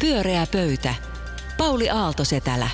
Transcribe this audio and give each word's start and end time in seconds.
Pyöreä 0.00 0.46
pöytä. 0.52 0.94
Pauli 1.58 1.90
Aaltosetälä. 1.90 2.68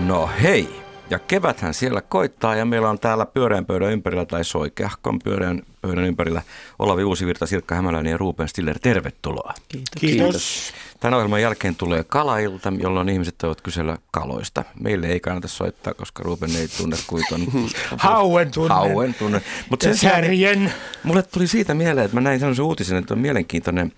No 0.00 0.30
hei, 0.42 0.82
ja 1.10 1.18
keväthän 1.18 1.74
siellä 1.74 2.00
koittaa 2.00 2.54
ja 2.56 2.64
meillä 2.64 2.90
on 2.90 2.98
täällä 2.98 3.26
pyöreän 3.26 3.66
pöydän 3.66 3.92
ympärillä 3.92 4.24
tai 4.24 4.44
soikeahkon 4.44 5.18
pyöreän 5.24 5.62
pöydän 5.80 6.04
ympärillä 6.04 6.42
Olavi 6.78 7.04
Uusivirta, 7.04 7.46
Sirkka 7.46 7.74
Hämäläinen 7.74 8.10
ja 8.10 8.16
Ruben 8.16 8.48
Stiller. 8.48 8.78
Tervetuloa. 8.78 9.54
Kiitos. 9.68 10.00
Kiitos. 10.00 10.72
Tämän 11.00 11.14
ohjelman 11.14 11.42
jälkeen 11.42 11.76
tulee 11.76 12.04
kalailta, 12.04 12.72
jolloin 12.78 13.08
ihmiset 13.08 13.34
voivat 13.42 13.60
kysellä 13.60 13.98
kaloista. 14.10 14.64
Meille 14.80 15.06
ei 15.06 15.20
kannata 15.20 15.48
soittaa, 15.48 15.94
koska 15.94 16.22
Ruben 16.22 16.56
ei 16.56 16.68
tunne 16.68 16.96
kuiton. 17.06 17.40
Hauen 17.96 18.50
tunne. 18.50 18.74
Hauen 18.74 19.14
tunne. 19.14 19.42
Mutta 19.70 19.88
Ja 19.88 19.96
särjen. 19.96 20.72
Mulle 21.02 21.22
tuli 21.22 21.46
siitä 21.46 21.74
mieleen, 21.74 22.04
että 22.04 22.16
mä 22.16 22.20
näin 22.20 22.40
sellaisen 22.40 22.64
uutisen, 22.64 22.98
että 22.98 23.14
on 23.14 23.20
mielenkiintoinen 23.20 23.92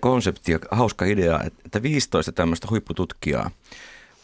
konsepti 0.00 0.52
ja 0.52 0.58
hauska 0.70 1.04
idea, 1.04 1.40
että 1.64 1.82
15 1.82 2.32
tämmöistä 2.32 2.66
huippututkijaa 2.70 3.50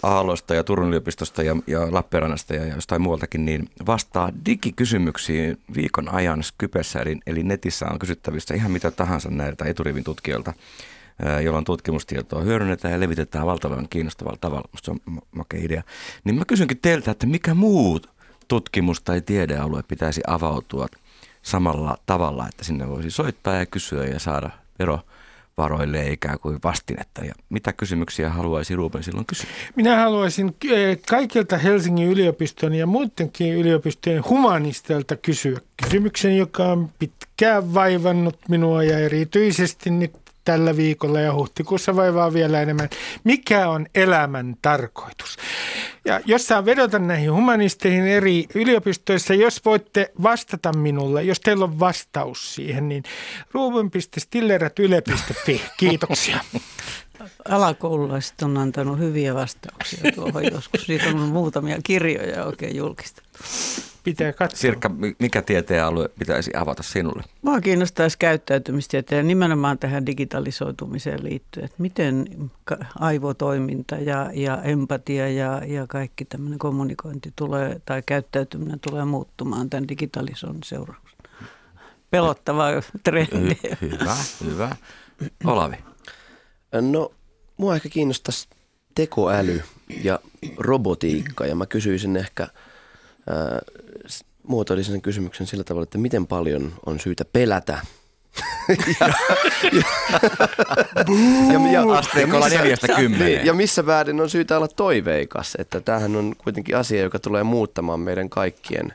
Aallosta 0.04 0.54
ja 0.54 0.64
Turun 0.64 0.88
yliopistosta 0.88 1.42
ja, 1.42 1.56
ja 1.66 1.92
Lappeenrannasta 1.92 2.54
ja 2.54 2.66
jostain 2.66 3.02
muualtakin, 3.02 3.44
niin 3.44 3.68
vastaa 3.86 4.30
digikysymyksiin 4.46 5.58
viikon 5.76 6.08
ajan 6.08 6.42
Skypessä, 6.42 7.00
eli, 7.00 7.18
eli 7.26 7.42
netissä 7.42 7.86
on 7.86 7.98
kysyttävissä 7.98 8.54
ihan 8.54 8.70
mitä 8.70 8.90
tahansa 8.90 9.30
näiltä 9.30 9.64
eturivin 9.64 10.04
tutkijoilta, 10.04 10.52
jolloin 11.44 11.64
tutkimustietoa 11.64 12.40
hyödynnetään 12.40 12.92
ja 12.92 13.00
levitetään 13.00 13.46
valtavan 13.46 13.86
kiinnostavalla 13.90 14.38
tavalla. 14.40 14.68
Musta 14.72 14.84
se 14.84 14.90
on 14.90 15.00
ma- 15.04 15.22
makea 15.32 15.60
idea. 15.62 15.82
Niin 16.24 16.34
mä 16.34 16.44
kysynkin 16.44 16.78
teiltä, 16.82 17.10
että 17.10 17.26
mikä 17.26 17.54
muu 17.54 18.00
tutkimus 18.48 19.00
tai 19.00 19.20
tiedealue 19.20 19.82
pitäisi 19.82 20.20
avautua 20.26 20.86
samalla 21.42 21.98
tavalla, 22.06 22.48
että 22.48 22.64
sinne 22.64 22.88
voisi 22.88 23.10
soittaa 23.10 23.54
ja 23.54 23.66
kysyä 23.66 24.04
ja 24.04 24.18
saada 24.18 24.50
verovaroille 25.58 26.12
ikään 26.12 26.38
kuin 26.38 26.58
vastinetta. 26.64 27.24
Ja 27.24 27.34
mitä 27.48 27.72
kysymyksiä 27.72 28.30
haluaisi 28.30 28.76
Ruben 28.76 29.02
silloin 29.02 29.26
kysyä? 29.26 29.46
Minä 29.76 29.96
haluaisin 29.96 30.56
eh, 30.70 30.98
kaikilta 31.08 31.58
Helsingin 31.58 32.08
yliopiston 32.08 32.74
ja 32.74 32.86
muidenkin 32.86 33.54
yliopistojen 33.54 34.24
humanisteilta 34.28 35.16
kysyä 35.16 35.60
kysymyksen, 35.82 36.36
joka 36.36 36.64
on 36.64 36.90
pitkään 36.98 37.74
vaivannut 37.74 38.38
minua 38.48 38.82
ja 38.82 38.98
erityisesti 38.98 39.90
nyt 39.90 40.12
tällä 40.44 40.76
viikolla 40.76 41.20
ja 41.20 41.34
huhtikuussa 41.34 41.96
vaivaa 41.96 42.32
vielä 42.32 42.62
enemmän. 42.62 42.88
Mikä 43.24 43.68
on 43.68 43.86
elämän 43.94 44.56
tarkoitus? 44.62 45.36
Ja 46.04 46.20
jos 46.24 46.46
saa 46.46 46.64
vedota 46.64 46.98
näihin 46.98 47.32
humanisteihin 47.32 48.06
eri 48.06 48.46
yliopistoissa, 48.54 49.34
jos 49.34 49.64
voitte 49.64 50.12
vastata 50.22 50.72
minulle, 50.72 51.22
jos 51.22 51.40
teillä 51.40 51.64
on 51.64 51.80
vastaus 51.80 52.54
siihen, 52.54 52.88
niin 52.88 53.02
ruben.stillerat.yle.fi. 53.52 55.62
Kiitoksia. 55.76 56.40
Alakoululaiset 57.48 58.42
on 58.42 58.56
antanut 58.58 58.98
hyviä 58.98 59.34
vastauksia 59.34 60.12
tuohon 60.14 60.44
joskus. 60.54 60.86
Siitä 60.86 61.08
on 61.08 61.18
muutamia 61.20 61.76
kirjoja 61.82 62.44
oikein 62.44 62.76
julkistettu. 62.76 63.38
Pitää 64.04 64.32
katsoa. 64.32 64.58
Sirkka, 64.58 64.88
mi- 64.88 65.16
mikä 65.18 65.42
tieteenalue 65.42 66.08
pitäisi 66.18 66.50
avata 66.56 66.82
sinulle? 66.82 67.22
Mua 67.42 67.60
kiinnostaisi 67.60 68.18
käyttäytymistieteen 68.18 69.18
ja 69.18 69.22
nimenomaan 69.22 69.78
tähän 69.78 70.06
digitalisoitumiseen 70.06 71.24
liittyen, 71.24 71.64
että 71.64 71.82
miten 71.82 72.26
aivotoiminta 72.98 73.94
ja, 73.96 74.30
ja 74.34 74.62
empatia 74.62 75.28
ja, 75.28 75.62
ja 75.66 75.86
kaikki 75.86 76.24
tämmöinen 76.24 76.58
kommunikointi 76.58 77.32
tulee 77.36 77.80
tai 77.86 78.02
käyttäytyminen 78.06 78.80
tulee 78.80 79.04
muuttumaan 79.04 79.70
tämän 79.70 79.88
digitalisoinnin 79.88 80.62
seurauksena. 80.64 81.14
Pelottava 82.10 82.64
trendi. 83.04 83.54
Hy- 83.64 83.76
hyvä, 83.80 84.16
hyvä. 84.44 84.76
Olavi. 85.44 85.76
No, 86.80 87.12
mua 87.56 87.74
ehkä 87.74 87.88
kiinnostaisi 87.88 88.48
tekoäly 88.94 89.62
ja 90.02 90.18
robotiikka 90.56 91.46
ja 91.46 91.54
mä 91.56 91.66
kysyisin 91.66 92.16
ehkä, 92.16 92.42
ää, 93.30 93.58
s- 94.08 94.24
muotoilisin 94.42 94.92
sen 94.92 95.02
kysymyksen 95.02 95.46
sillä 95.46 95.64
tavalla, 95.64 95.82
että 95.82 95.98
miten 95.98 96.26
paljon 96.26 96.72
on 96.86 97.00
syytä 97.00 97.24
pelätä 97.32 97.78
ja, 99.00 99.12
ja, 101.52 101.70
ja, 101.72 101.92
Asteikolla 101.98 102.44
missä- 102.44 102.58
neljästä 102.60 102.88
kymmeneen. 102.88 103.32
Niin, 103.36 103.46
ja 103.46 103.54
missä 103.54 103.86
väärin 103.86 104.20
on 104.20 104.30
syytä 104.30 104.56
olla 104.56 104.68
toiveikas, 104.68 105.54
että 105.58 105.80
tämähän 105.80 106.16
on 106.16 106.34
kuitenkin 106.38 106.76
asia, 106.76 107.02
joka 107.02 107.18
tulee 107.18 107.42
muuttamaan 107.42 108.00
meidän 108.00 108.30
kaikkien 108.30 108.92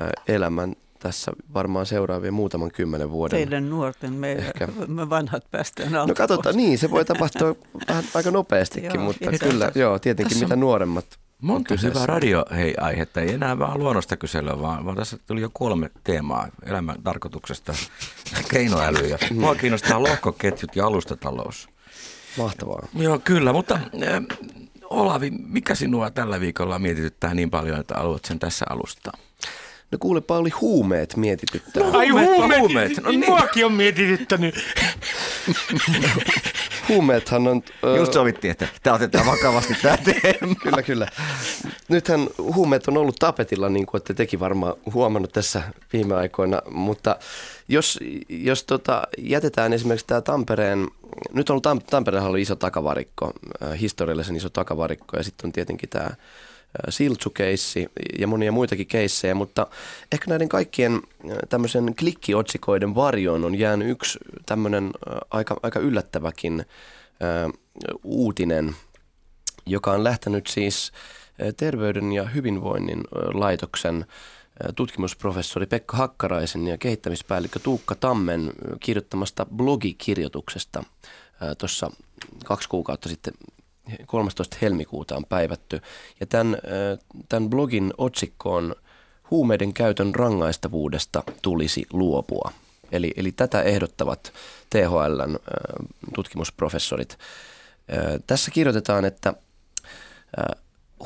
ää, 0.00 0.10
elämän 0.28 0.76
tässä 1.04 1.32
varmaan 1.54 1.86
seuraavien 1.86 2.34
muutaman 2.34 2.70
kymmenen 2.70 3.10
vuoden. 3.10 3.36
Teidän 3.38 3.70
nuorten, 3.70 4.12
me, 4.12 4.32
Ehkä. 4.32 4.68
me 4.86 5.10
vanhat 5.10 5.50
päästään 5.50 5.94
alta 5.94 6.08
No 6.12 6.14
katsotaan, 6.14 6.54
pois. 6.54 6.56
niin, 6.56 6.78
se 6.78 6.90
voi 6.90 7.04
tapahtua 7.04 7.48
vähän 7.88 8.04
aika 8.14 8.30
nopeastikin, 8.30 8.90
Joo, 8.94 9.04
mutta 9.04 9.30
itse 9.30 9.48
kyllä, 9.48 9.64
asiassa. 9.64 9.78
joo, 9.78 9.98
tietenkin 9.98 10.34
Tässä 10.34 10.44
mitä 10.44 10.56
nuoremmat 10.56 11.06
on 11.12 11.46
Monta 11.46 11.74
hyvää 11.82 12.06
radio 12.06 12.44
hei, 12.56 12.74
aihetta, 12.80 13.20
ei 13.20 13.34
enää 13.34 13.58
vaan 13.58 13.78
luonnosta 13.78 14.16
kysellä, 14.16 14.60
vaan, 14.60 14.84
vaan 14.84 14.96
tässä 14.96 15.18
tuli 15.26 15.40
jo 15.40 15.50
kolme 15.52 15.90
teemaa 16.04 16.48
elämän 16.66 17.02
tarkoituksesta, 17.02 17.74
keinoäly 18.52 19.06
ja 19.06 19.18
mua 19.34 19.54
kiinnostaa 19.54 20.02
lohkoketjut 20.02 20.76
ja 20.76 20.86
alustatalous. 20.86 21.68
Mahtavaa. 22.38 22.88
Joo, 22.94 23.18
kyllä, 23.18 23.52
mutta 23.52 23.74
äh, 23.74 24.22
Olavi, 24.90 25.30
mikä 25.30 25.74
sinua 25.74 26.10
tällä 26.10 26.40
viikolla 26.40 26.78
mietityttää 26.78 27.34
niin 27.34 27.50
paljon, 27.50 27.80
että 27.80 27.94
haluat 27.94 28.24
sen 28.24 28.38
tässä 28.38 28.64
alustaa? 28.70 29.12
No 29.94 29.98
kuule 30.00 30.20
Pauli, 30.20 30.50
huumeet 30.50 31.16
mietityttää. 31.16 31.82
Ai 31.92 32.08
Huumeet, 32.08 32.28
huumeet, 32.36 32.60
huumeet. 32.60 33.02
No 33.02 33.10
niin. 33.10 33.24
muakin 33.26 33.66
on 33.66 33.72
mietityttänyt. 33.72 34.54
Huumeethan 36.88 37.48
on... 37.48 37.62
ö, 37.84 37.96
Just 37.96 38.12
sovittiin, 38.12 38.50
että 38.50 38.68
tämä 38.82 38.96
otetaan 38.96 39.26
vakavasti 39.26 39.74
tämä 39.82 39.96
teema. 39.96 40.54
Kyllä, 40.54 40.82
kyllä. 40.82 41.08
Nythän 41.88 42.28
huumeet 42.38 42.88
on 42.88 42.96
ollut 42.96 43.16
tapetilla, 43.18 43.68
niin 43.68 43.86
kuin 43.86 43.94
olette 43.94 44.14
tekin 44.14 44.40
varmaan 44.40 44.74
huomannut 44.94 45.32
tässä 45.32 45.62
viime 45.92 46.14
aikoina, 46.14 46.62
mutta 46.70 47.16
jos, 47.68 48.00
jos 48.28 48.64
tota, 48.64 49.02
jätetään 49.18 49.72
esimerkiksi 49.72 50.06
tämä 50.06 50.20
Tampereen, 50.20 50.88
nyt 51.32 51.50
on 51.50 51.54
ollut 51.54 51.66
Tam- 51.82 51.86
Tampereella 51.90 52.28
ollut 52.28 52.40
iso 52.40 52.56
takavarikko, 52.56 53.32
historiallisen 53.80 54.36
iso 54.36 54.48
takavarikko, 54.48 55.16
ja 55.16 55.22
sitten 55.22 55.48
on 55.48 55.52
tietenkin 55.52 55.88
tämä 55.88 56.10
Siltsu-keissi 56.88 57.88
ja 58.18 58.26
monia 58.26 58.52
muitakin 58.52 58.86
keissejä, 58.86 59.34
mutta 59.34 59.66
ehkä 60.12 60.30
näiden 60.30 60.48
kaikkien 60.48 60.94
äh, 60.94 61.36
tämmöisen 61.48 61.94
klikkiotsikoiden 61.98 62.94
varjoon 62.94 63.44
on 63.44 63.58
jäänyt 63.58 63.88
yksi 63.88 64.18
tämmöinen 64.46 64.84
äh, 64.84 65.18
aika, 65.30 65.56
aika 65.62 65.80
yllättäväkin 65.80 66.60
äh, 66.60 67.52
uutinen, 68.04 68.76
joka 69.66 69.92
on 69.92 70.04
lähtenyt 70.04 70.46
siis 70.46 70.92
Terveyden 71.56 72.12
ja 72.12 72.24
hyvinvoinnin 72.24 73.00
laitoksen 73.34 74.06
tutkimusprofessori 74.76 75.66
Pekka 75.66 75.96
Hakkaraisen 75.96 76.66
ja 76.66 76.78
kehittämispäällikkö 76.78 77.58
Tuukka 77.58 77.94
Tammen 77.94 78.52
kirjoittamasta 78.80 79.46
blogikirjoituksesta 79.56 80.84
tuossa 81.58 81.90
kaksi 82.44 82.68
kuukautta 82.68 83.08
sitten 83.08 83.34
13. 84.06 84.56
helmikuuta 84.62 85.16
on 85.16 85.24
päivätty. 85.28 85.80
Ja 86.20 86.26
tämän, 86.26 86.58
tämän 87.28 87.50
blogin 87.50 87.92
otsikko 87.98 88.54
on 88.54 88.74
Huumeiden 89.30 89.74
käytön 89.74 90.14
rangaistavuudesta 90.14 91.22
tulisi 91.42 91.86
luopua. 91.92 92.52
Eli, 92.92 93.14
eli 93.16 93.32
tätä 93.32 93.62
ehdottavat 93.62 94.32
THLn 94.70 95.38
tutkimusprofessorit. 96.14 97.18
Tässä 98.26 98.50
kirjoitetaan, 98.50 99.04
että 99.04 99.34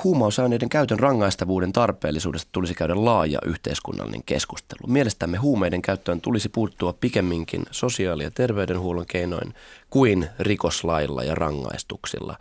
huumausaineiden 0.04 0.68
käytön 0.68 0.98
rangaistavuuden 0.98 1.72
tarpeellisuudesta 1.72 2.48
tulisi 2.52 2.74
käydä 2.74 3.04
laaja 3.04 3.38
yhteiskunnallinen 3.46 4.22
keskustelu. 4.26 4.86
Mielestämme 4.86 5.36
huumeiden 5.36 5.82
käyttöön 5.82 6.20
tulisi 6.20 6.48
puuttua 6.48 6.92
pikemminkin 6.92 7.62
sosiaali- 7.70 8.24
ja 8.24 8.30
terveydenhuollon 8.30 9.06
keinoin 9.06 9.54
kuin 9.90 10.28
rikoslailla 10.38 11.24
ja 11.24 11.34
rangaistuksilla. 11.34 12.38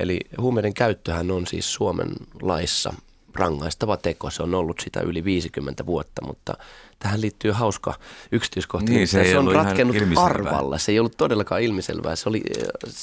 Eli 0.00 0.20
huumeiden 0.40 0.74
käyttöhän 0.74 1.30
on 1.30 1.46
siis 1.46 1.74
Suomen 1.74 2.10
laissa 2.42 2.94
rangaistava 3.34 3.96
teko. 3.96 4.30
Se 4.30 4.42
on 4.42 4.54
ollut 4.54 4.80
sitä 4.80 5.00
yli 5.00 5.24
50 5.24 5.86
vuotta, 5.86 6.26
mutta 6.26 6.54
tähän 6.98 7.20
liittyy 7.20 7.50
hauska 7.50 7.94
yksityiskohta. 8.32 8.90
Niin, 8.90 9.08
se 9.08 9.24
se 9.24 9.38
on 9.38 9.54
ratkennut 9.54 9.96
arvalla. 10.16 10.78
Se 10.78 10.92
ei 10.92 10.98
ollut 10.98 11.16
todellakaan 11.16 11.62
ilmiselvää. 11.62 12.16
Se 12.16 12.28
oli 12.28 12.42
äh, 12.58 12.94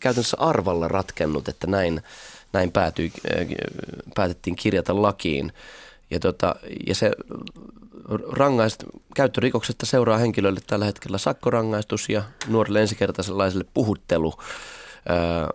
käytännössä 0.00 0.36
arvalla 0.40 0.88
ratkennut, 0.88 1.48
että 1.48 1.66
näin, 1.66 2.02
näin 2.52 2.72
päätyi, 2.72 3.12
äh, 3.36 3.46
päätettiin 4.14 4.56
kirjata 4.56 5.02
lakiin. 5.02 5.52
Ja, 6.10 6.20
tota, 6.20 6.54
ja 6.86 6.94
se 6.94 7.10
rangaist, 8.32 8.84
käyttörikoksesta 9.14 9.86
seuraa 9.86 10.18
henkilölle 10.18 10.60
tällä 10.66 10.84
hetkellä 10.84 11.18
sakkorangaistus 11.18 12.08
ja 12.08 12.22
nuorille 12.48 12.80
ensikertaiselaiselle 12.80 13.64
puhuttelu 13.74 14.34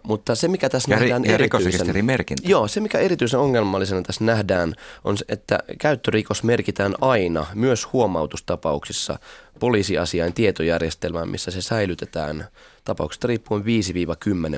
mutta 0.04 0.36
se, 0.36 0.48
mikä 0.48 0.70
tässä 0.70 0.92
ja, 0.92 1.00
nähdään 1.00 1.26
ja 1.26 1.34
erityisen. 1.34 1.96
Joo, 2.44 2.68
se 2.68 2.80
mikä 2.80 2.98
erityisen 2.98 3.40
ongelmallisena 3.40 4.02
tässä 4.02 4.24
nähdään 4.24 4.76
on 5.04 5.18
se, 5.18 5.26
että 5.30 5.60
käyttörikos 5.80 6.44
merkitään 6.44 6.96
aina, 7.02 7.46
myös 7.54 7.94
huomautustapauksissa, 7.94 9.20
poliisiasiain 9.60 10.34
tietojärjestelmään, 10.34 11.30
missä 11.30 11.52
se 11.52 11.62
säilytetään 11.62 12.48
tapauksesta 12.84 13.28
riippuen 13.28 13.64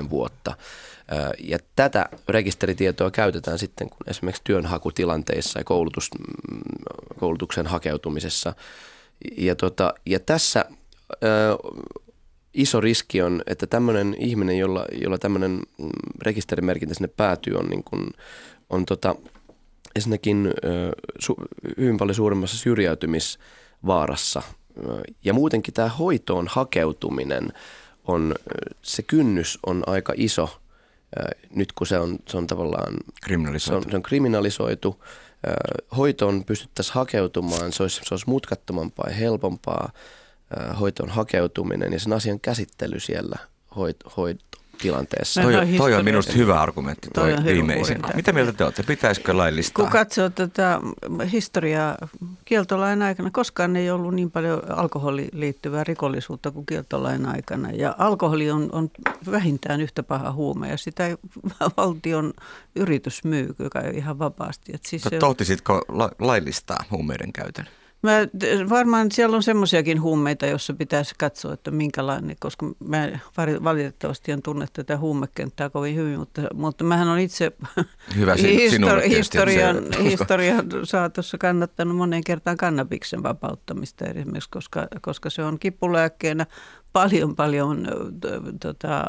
5-10 0.06 0.10
vuotta. 0.10 0.54
Ja 1.38 1.58
tätä 1.76 2.08
rekisteritietoa 2.28 3.10
käytetään 3.10 3.58
sitten 3.58 3.90
kun 3.90 3.98
esimerkiksi 4.06 4.42
työnhakutilanteissa 4.44 5.60
ja 5.60 5.64
koulutus, 5.64 6.10
mm, 6.18 6.60
koulutuksen 7.18 7.66
hakeutumisessa. 7.66 8.54
Ja, 9.36 9.54
tota, 9.54 9.94
ja 10.06 10.20
tässä 10.20 10.64
iso 12.54 12.80
riski 12.80 13.22
on, 13.22 13.42
että 13.46 13.66
tämmöinen 13.66 14.16
ihminen, 14.18 14.58
jolla, 14.58 14.86
jolla 14.92 15.18
tämmöinen 15.18 15.50
mm, 15.50 15.88
rekisterimerkintä 16.22 16.94
sinne 16.94 17.08
päätyy, 17.16 17.54
on, 17.54 17.66
niin 17.66 17.84
kuin, 17.84 18.10
on 18.70 18.86
tota, 18.86 19.14
ensinnäkin 19.96 20.50
su, 21.18 21.36
hyvin 21.76 21.96
paljon 21.96 22.14
suuremmassa 22.14 22.56
syrjäytymisvaarassa. 22.56 24.42
Ja 25.24 25.34
muutenkin 25.34 25.74
tämä 25.74 25.88
hoitoon 25.88 26.46
hakeutuminen, 26.50 27.52
on, 28.04 28.34
se 28.82 29.02
kynnys 29.02 29.58
on 29.66 29.82
aika 29.86 30.12
iso 30.16 30.60
nyt 31.54 31.72
kun 31.72 31.86
se 31.86 31.98
on, 31.98 32.18
se 32.28 32.36
on 32.36 32.46
tavallaan 32.46 32.94
kriminalisoitu. 33.22 33.82
Se 33.82 33.86
on, 33.86 33.90
se 33.90 33.96
on 33.96 34.02
kriminalisoitu. 34.02 35.04
Hoitoon 35.96 36.44
pystyttäisiin 36.44 36.94
hakeutumaan, 36.94 37.72
se 37.72 37.82
olisi, 37.82 38.00
se 38.04 38.14
olisi 38.14 38.28
mutkattomampaa 38.28 39.08
ja 39.08 39.14
helpompaa 39.14 39.92
hoitoon 40.80 41.10
hakeutuminen 41.10 41.92
ja 41.92 42.00
sen 42.00 42.12
asian 42.12 42.40
käsittely 42.40 43.00
siellä 43.00 43.36
hoit, 43.76 43.96
hoit, 44.16 44.40
tilanteessa. 44.78 45.42
Toi, 45.42 45.54
on, 45.54 45.68
toi 45.76 45.94
on 45.94 46.04
minusta 46.04 46.32
hyvä 46.32 46.60
argumentti, 46.60 47.08
toi, 47.14 47.34
toi 47.34 47.44
viimeisin. 47.44 47.98
Mitä 48.14 48.32
mieltä 48.32 48.52
te 48.52 48.64
olette? 48.64 48.82
Pitäisikö 48.82 49.36
laillistaa? 49.36 49.82
Kun 49.84 49.92
katsoo 49.92 50.30
tätä 50.30 50.80
historiaa 51.32 51.96
kieltolain 52.44 53.02
aikana, 53.02 53.30
koskaan 53.30 53.76
ei 53.76 53.90
ollut 53.90 54.14
niin 54.14 54.30
paljon 54.30 54.62
alkoholiin 54.70 55.28
liittyvää 55.32 55.84
rikollisuutta 55.84 56.50
kuin 56.50 56.66
kieltolain 56.66 57.26
aikana. 57.26 57.70
Ja 57.70 57.94
alkoholi 57.98 58.50
on, 58.50 58.68
on 58.72 58.90
vähintään 59.30 59.80
yhtä 59.80 60.02
paha 60.02 60.32
huume 60.32 60.68
ja 60.68 60.76
sitä 60.76 61.06
ei 61.06 61.16
valtion 61.76 62.32
yritys 62.76 63.24
myy 63.24 63.54
ihan 63.94 64.18
vapaasti. 64.18 64.72
Et 64.74 64.84
siis 64.84 65.02
Tohtisitko 65.18 65.84
la- 65.88 66.10
laillistaa 66.18 66.84
huumeiden 66.90 67.32
käytön? 67.32 67.68
Mä, 68.02 68.12
varmaan 68.68 69.12
siellä 69.12 69.36
on 69.36 69.42
semmoisiakin 69.42 70.02
huumeita, 70.02 70.46
joissa 70.46 70.74
pitäisi 70.74 71.14
katsoa, 71.18 71.52
että 71.52 71.70
minkälainen, 71.70 72.36
koska 72.40 72.66
mä 72.84 73.08
valitettavasti 73.64 74.32
en 74.32 74.42
tunne 74.42 74.66
tätä 74.72 74.96
huumekenttää 74.96 75.70
kovin 75.70 75.96
hyvin, 75.96 76.18
mutta, 76.18 76.42
mutta 76.54 76.84
mähän 76.84 77.08
on 77.08 77.18
itse 77.18 77.52
Hyvä 78.16 78.34
histori- 78.34 79.08
historian, 79.08 79.76
historian 80.02 80.66
saatossa 80.84 81.38
kannattanut 81.38 81.96
moneen 81.96 82.24
kertaan 82.24 82.56
kannabiksen 82.56 83.22
vapauttamista 83.22 84.04
esimerkiksi, 84.04 84.50
koska, 84.50 84.86
koska 85.00 85.30
se 85.30 85.44
on 85.44 85.58
kipulääkkeenä 85.58 86.46
paljon 86.92 87.36
paljon 87.36 87.88
tota, 88.60 89.04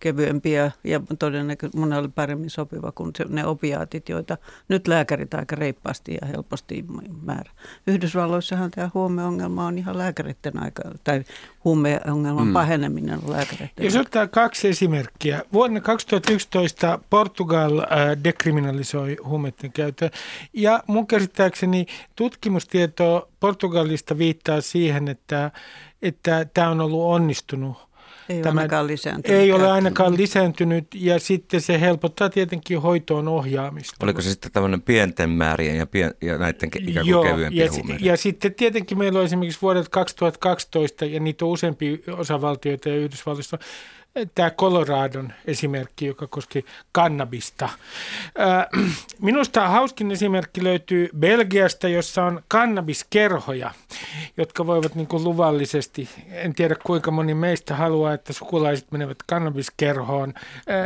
kevyempiä 0.00 0.70
ja 0.84 1.00
todennäköisesti 1.18 1.78
monelle 1.78 2.08
paremmin 2.08 2.50
sopiva 2.50 2.92
kuin 2.92 3.12
ne 3.28 3.46
opiaatit, 3.46 4.08
joita 4.08 4.36
nyt 4.68 4.88
lääkärit 4.88 5.34
aika 5.34 5.56
reippaasti 5.56 6.18
ja 6.20 6.26
helposti 6.26 6.84
määrä. 7.22 7.50
Yhdysvalloissahan 7.86 8.70
tämä 8.70 8.90
huumeongelma 8.94 9.66
on 9.66 9.78
ihan 9.78 9.98
lääkäreiden 9.98 10.62
aika, 10.62 10.82
tai 11.04 11.24
huumeongelman 11.64 12.46
mm. 12.46 12.52
paheneminen 12.52 13.18
on 13.24 13.32
lääkäreiden 13.32 13.84
Jos 13.84 13.96
ottaa 13.96 14.26
kaksi 14.26 14.68
esimerkkiä. 14.68 15.42
Vuonna 15.52 15.80
2011 15.80 16.98
Portugal 17.10 17.78
äh, 17.78 17.86
dekriminalisoi 18.24 19.16
huumeiden 19.24 19.72
käytön 19.72 20.10
ja 20.52 20.82
mun 20.86 21.06
käsittääkseni 21.06 21.86
tutkimustieto 22.16 23.28
Portugalista 23.40 24.18
viittaa 24.18 24.60
siihen, 24.60 25.08
että 25.08 25.50
että 26.02 26.46
tämä 26.54 26.68
on 26.68 26.80
ollut 26.80 27.02
onnistunut. 27.02 27.91
Ei, 28.32 28.42
tämä, 28.42 28.60
ainakaan 28.60 28.86
lisääntynyt. 28.86 29.40
ei 29.40 29.52
ole 29.52 29.70
ainakaan 29.70 30.16
lisääntynyt 30.16 30.86
ja 30.94 31.20
sitten 31.20 31.60
se 31.60 31.80
helpottaa 31.80 32.30
tietenkin 32.30 32.80
hoitoon 32.80 33.28
ohjaamista. 33.28 33.96
Oliko 34.02 34.20
se 34.20 34.30
sitten 34.30 34.52
tämmöinen 34.52 34.82
pienten 34.82 35.30
määrien 35.30 35.76
ja, 35.76 35.86
pien, 35.86 36.14
ja 36.22 36.38
näiden 36.38 36.70
ikään 36.78 36.94
kuin 36.94 37.06
Joo, 37.06 37.22
kevyempien 37.22 37.70
ja, 37.88 37.96
ja 38.00 38.16
sitten 38.16 38.54
tietenkin 38.54 38.98
meillä 38.98 39.18
on 39.18 39.24
esimerkiksi 39.24 39.62
vuodet 39.62 39.88
2012 39.88 41.04
ja 41.04 41.20
niitä 41.20 41.44
on 41.44 41.50
useampia 41.50 41.96
osavaltioita 42.16 42.88
ja 42.88 42.96
Yhdysvalloista 42.96 43.58
tämä 44.34 44.50
Coloradon 44.50 45.32
esimerkki, 45.46 46.06
joka 46.06 46.26
koski 46.26 46.64
kannabista. 46.92 47.68
Minusta 49.20 49.68
hauskin 49.68 50.10
esimerkki 50.10 50.64
löytyy 50.64 51.08
Belgiasta, 51.18 51.88
jossa 51.88 52.24
on 52.24 52.42
kannabiskerhoja, 52.48 53.70
jotka 54.36 54.66
voivat 54.66 54.94
niin 54.94 55.06
kuin 55.06 55.24
luvallisesti, 55.24 56.08
en 56.30 56.54
tiedä 56.54 56.76
kuinka 56.84 57.10
moni 57.10 57.34
meistä 57.34 57.76
haluaa, 57.76 58.14
että 58.14 58.32
sukulaiset 58.32 58.92
menevät 58.92 59.18
kannabiskerhoon. 59.26 60.34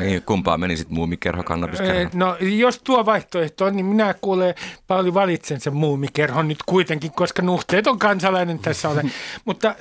Niin, 0.00 0.22
kumpaa 0.22 0.58
menisit 0.58 0.90
muumikerho, 0.90 1.42
kannabiskerho? 1.42 2.10
No, 2.14 2.36
jos 2.40 2.78
tuo 2.78 3.06
vaihtoehto 3.06 3.64
on, 3.64 3.76
niin 3.76 3.86
minä 3.86 4.14
kuulen 4.20 4.54
paljon 4.86 5.14
valitsen 5.14 5.60
sen 5.60 5.74
muumikerhon 5.74 6.48
nyt 6.48 6.62
kuitenkin, 6.66 7.12
koska 7.12 7.42
nuhteet 7.42 7.86
on 7.86 7.98
kansalainen 7.98 8.58
tässä 8.58 8.88
olen. 8.88 9.12
Mutta 9.44 9.74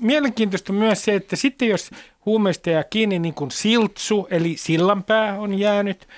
mielenkiintoista 0.00 0.72
myös 0.72 1.04
se, 1.04 1.14
että 1.14 1.36
sitten 1.36 1.68
jos 1.68 1.90
huumeista 2.26 2.70
ja 2.70 2.84
kiinni 2.84 3.18
niin 3.18 3.34
kuin 3.34 3.50
siltsu, 3.50 4.28
eli 4.30 4.56
sillanpää 4.56 5.40
on 5.40 5.58
jäänyt. 5.58 6.08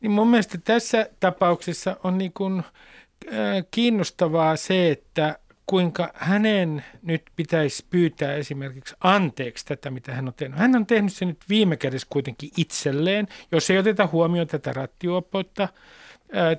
Niin 0.00 0.10
mun 0.10 0.28
mielestä 0.28 0.58
tässä 0.64 1.08
tapauksessa 1.20 1.96
on 2.04 2.18
niin 2.18 2.32
kuin, 2.32 2.58
äh, 2.58 3.66
kiinnostavaa 3.70 4.56
se, 4.56 4.90
että 4.90 5.38
kuinka 5.66 6.10
hänen 6.14 6.84
nyt 7.02 7.22
pitäisi 7.36 7.84
pyytää 7.90 8.34
esimerkiksi 8.34 8.94
anteeksi 9.00 9.66
tätä, 9.66 9.90
mitä 9.90 10.12
hän 10.12 10.28
on 10.28 10.34
tehnyt. 10.34 10.58
Hän 10.58 10.76
on 10.76 10.86
tehnyt 10.86 11.12
sen 11.12 11.28
nyt 11.28 11.40
viime 11.48 11.76
kädessä 11.76 12.06
kuitenkin 12.10 12.50
itselleen, 12.56 13.28
jos 13.52 13.70
ei 13.70 13.78
oteta 13.78 14.08
huomioon 14.12 14.46
tätä 14.46 14.72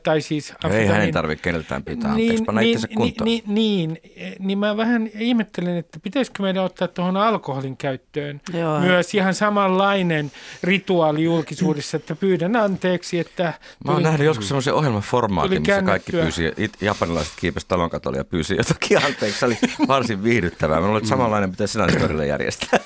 tai 0.04 0.22
siis 0.22 0.54
Ei 0.72 0.86
hänen 0.86 1.14
tarvitse 1.14 1.44
keneltään 1.44 1.84
pitää 1.84 2.16
niin, 2.16 2.24
anteeksi, 2.24 2.44
panna 2.44 2.62
niin, 2.62 2.80
kuntoon. 2.96 3.25
Niin, 3.25 3.44
niin, 3.46 4.02
niin, 4.40 4.60
mä 4.60 4.78
vähän 4.78 5.10
ihmettelen, 5.19 5.78
että 5.78 6.00
pitäisikö 6.00 6.44
meidän 6.44 6.64
ottaa 6.64 6.88
tuohon 6.88 7.18
alkoholin 7.18 7.78
käyttöön 7.78 8.42
Joo. 8.54 8.80
myös 8.80 9.14
ihan 9.14 9.34
samanlainen 9.34 10.31
rituaali 10.64 11.24
julkisuudessa, 11.24 11.98
että 11.98 12.16
pyydän 12.16 12.56
anteeksi, 12.56 13.19
että... 13.19 13.54
Mä 13.86 13.92
oon 13.92 14.04
nähnyt 14.04 14.25
joskus 14.25 14.48
semmoisen 14.48 14.74
ohjelmaformaatin, 14.74 15.62
missä 15.62 15.81
kaikki 15.81 16.12
pyysi, 16.12 16.54
japanilaiset 16.81 17.34
kiipesi 17.40 17.68
talonkatolle 17.68 18.18
ja 18.18 18.25
pyysi 18.25 18.56
jotakin 18.56 19.06
anteeksi. 19.06 19.40
Se 19.40 19.46
oli 19.46 19.58
varsin 19.88 20.24
viihdyttävää. 20.24 20.80
Mä 20.80 20.86
luulen, 20.86 20.98
että 20.98 21.10
samanlainen 21.10 21.52
pitäisi 21.52 21.72
sinä 21.72 22.25
järjestää. 22.25 22.80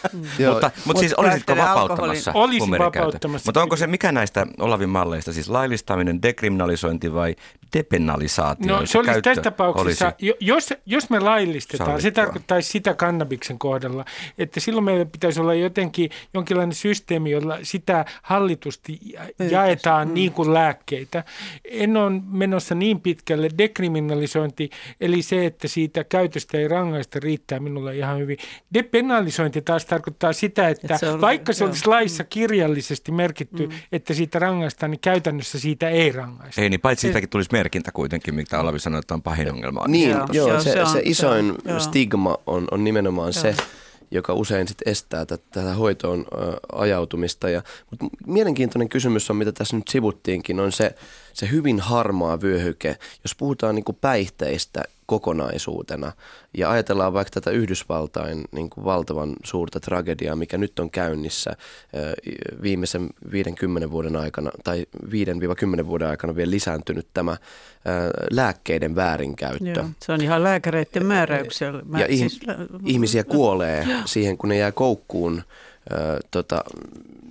mutta, 0.50 0.72
mutta 0.86 1.00
siis 1.00 1.14
olisitko 1.14 1.58
vapauttamassa 1.58 2.32
Olisi 2.34 2.72
vapauttamassa. 2.72 3.48
Mutta 3.48 3.62
onko 3.62 3.76
se 3.76 3.88
mikä 3.88 4.12
näistä 4.12 4.48
Olavin 4.60 4.90
malleista, 4.90 5.34
siis 5.34 5.50
laillistaminen, 5.50 6.22
dekriminalisointi, 6.22 6.71
kriminalisointi 6.72 7.14
vai 7.14 7.36
depenalisaatio? 7.74 8.80
No 8.80 8.86
se 8.86 8.98
olisi 8.98 9.22
tässä 9.22 9.42
tapauksessa, 9.42 10.06
olisi... 10.06 10.34
jos, 10.40 10.74
jos 10.86 11.10
me 11.10 11.20
laillistetaan, 11.20 11.88
Sallittua. 11.88 12.02
se 12.02 12.12
tarkoittaisi 12.12 12.70
sitä 12.70 12.94
kannabiksen 12.94 13.60
kohdalla, 13.60 14.06
että 14.38 14.60
silloin 14.60 14.86
meillä 14.86 15.06
pitäisi 15.06 15.40
olla 15.40 15.54
jotenkin 15.54 16.10
jonkinlainen 16.34 16.76
systeemi, 16.76 17.32
jolla 17.32 17.58
sitä 17.64 18.06
hallitusti 18.22 19.00
jaetaan 19.52 20.08
mm. 20.08 20.14
niin 20.14 20.32
kuin 20.32 20.54
lääkkeitä. 20.54 21.24
En 21.66 21.98
ole 21.98 22.22
menossa 22.32 22.76
niin 22.76 23.02
pitkälle. 23.02 23.50
Dekriminalisointi, 23.58 24.70
eli 25.02 25.22
se, 25.22 25.46
että 25.46 25.68
siitä 25.68 26.04
käytöstä 26.04 26.58
ei 26.58 26.68
rangaista, 26.68 27.20
riittää 27.20 27.60
minulle 27.60 27.98
ihan 27.98 28.20
hyvin. 28.20 28.38
Depenalisointi 28.74 29.62
taas 29.62 29.86
tarkoittaa 29.86 30.34
sitä, 30.34 30.70
että, 30.70 30.88
että 30.88 30.98
se 30.98 31.10
on, 31.10 31.22
vaikka 31.22 31.54
se 31.54 31.64
olisi 31.66 31.88
laissa 31.88 32.24
kirjallisesti 32.24 33.12
merkitty, 33.12 33.68
mm. 33.68 33.74
että 33.92 34.14
siitä 34.14 34.40
rangaistaan, 34.40 34.92
niin 34.92 35.00
käytännössä 35.00 35.60
siitä 35.60 35.90
ei 35.90 36.12
rangaista. 36.12 36.62
Ei, 36.62 36.70
niin 36.70 36.82
paitsi 36.82 37.02
siitäkin 37.02 37.30
tulisi 37.30 37.52
merkintä 37.62 37.92
kuitenkin, 37.92 38.36
mitä 38.36 38.60
Olavi 38.60 38.80
sanoi, 38.80 39.00
että 39.00 39.14
on 39.14 39.22
pahin 39.22 39.52
ongelma. 39.52 39.88
Niin, 39.88 40.10
joo, 40.10 40.48
joo 40.48 40.62
se, 40.62 40.72
se, 40.72 40.86
se 40.92 41.02
isoin 41.04 41.54
se 41.66 41.74
on, 41.74 41.82
stigma 41.82 42.38
on, 42.48 42.68
on 42.72 42.84
nimenomaan 42.84 43.34
joo. 43.36 43.42
se, 43.42 43.56
joka 44.12 44.34
usein 44.34 44.68
sit 44.68 44.78
estää 44.86 45.26
tätä, 45.26 45.44
tätä 45.52 45.74
hoitoon 45.74 46.26
ajautumista. 46.74 47.50
Ja, 47.50 47.62
mutta 47.90 48.06
mielenkiintoinen 48.28 48.90
kysymys 48.90 49.30
on, 49.30 49.36
mitä 49.36 49.52
tässä 49.52 49.76
nyt 49.76 49.88
sivuttiinkin, 49.88 50.60
on 50.60 50.72
se, 50.72 50.96
se 51.34 51.52
hyvin 51.52 51.80
harmaa 51.80 52.42
vyöhyke. 52.42 52.98
Jos 53.24 53.36
puhutaan 53.36 53.76
niin 53.76 53.84
kuin 53.84 53.98
päihteistä 54.02 54.84
kokonaisuutena 55.06 56.12
ja 56.58 56.72
ajatellaan 56.72 57.14
vaikka 57.14 57.32
tätä 57.32 57.52
Yhdysvaltain 57.52 58.46
niin 58.52 58.70
kuin 58.70 58.84
valtavan 58.84 59.36
suurta 59.44 59.80
tragediaa, 59.80 60.36
mikä 60.36 60.58
nyt 60.58 60.80
on 60.80 60.92
käynnissä 60.92 61.52
viimeisen 62.62 63.10
50 63.32 63.92
vuoden 63.92 64.16
aikana 64.16 64.52
tai 64.64 64.86
5-10 65.82 65.86
vuoden 65.88 66.08
aikana 66.08 66.36
vielä 66.36 66.52
lisääntynyt 66.52 67.08
tämä 67.14 67.38
lääkkeiden 68.32 68.96
väärinkäyttö. 68.96 69.80
Joo, 69.80 69.90
se 70.06 70.12
on 70.12 70.22
ihan 70.22 70.44
lääkäreiden 70.44 71.06
määräyksellä. 71.06 71.82
Mä, 71.86 72.00
ja 72.00 72.08
siis, 72.08 72.40
ihmisiä 72.86 73.24
kuolee 73.24 73.88
siihen, 74.06 74.38
kun 74.38 74.50
ne 74.50 74.58
jää 74.58 74.72
koukkuun 74.72 75.44
tota, 76.32 76.64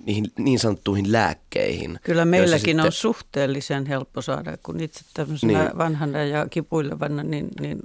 niihin 0.05 0.31
niin 0.37 0.59
sanottuihin 0.59 1.11
lääkkeihin. 1.11 1.99
Kyllä 2.03 2.25
meilläkin 2.25 2.59
sitten... 2.59 2.85
on 2.85 2.91
suhteellisen 2.91 3.85
helppo 3.85 4.21
saada, 4.21 4.57
kun 4.63 4.79
itse 4.79 5.01
tämmöisenä 5.13 5.63
niin. 5.63 5.77
vanhana 5.77 6.23
ja 6.23 6.47
kipuilevana, 6.49 7.23
niin, 7.23 7.49
niin 7.59 7.79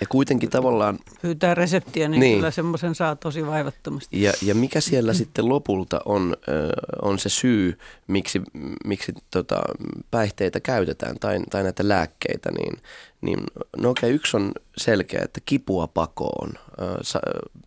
ja 0.00 0.06
kuitenkin 0.08 0.50
tavallaan... 0.50 0.98
Pyytää 1.22 1.54
reseptiä, 1.54 2.08
niin, 2.08 2.20
niin. 2.20 2.38
kyllä 2.38 2.50
semmoisen 2.50 2.94
saa 2.94 3.16
tosi 3.16 3.46
vaivattomasti. 3.46 4.22
Ja, 4.22 4.32
ja 4.42 4.54
mikä 4.54 4.80
siellä 4.80 5.14
sitten 5.14 5.48
lopulta 5.48 6.00
on, 6.04 6.36
on 7.02 7.18
se 7.18 7.28
syy, 7.28 7.78
miksi, 8.06 8.42
miksi 8.84 9.12
tota, 9.30 9.62
päihteitä 10.10 10.60
käytetään 10.60 11.16
tai, 11.20 11.40
tai 11.50 11.62
näitä 11.62 11.88
lääkkeitä, 11.88 12.50
niin, 12.50 12.78
niin 13.20 13.38
no 13.76 13.90
okei, 13.90 14.08
okay, 14.08 14.14
yksi 14.14 14.36
on 14.36 14.52
selkeä, 14.76 15.20
että 15.24 15.40
kipua 15.44 15.86
pakoon. 15.86 16.52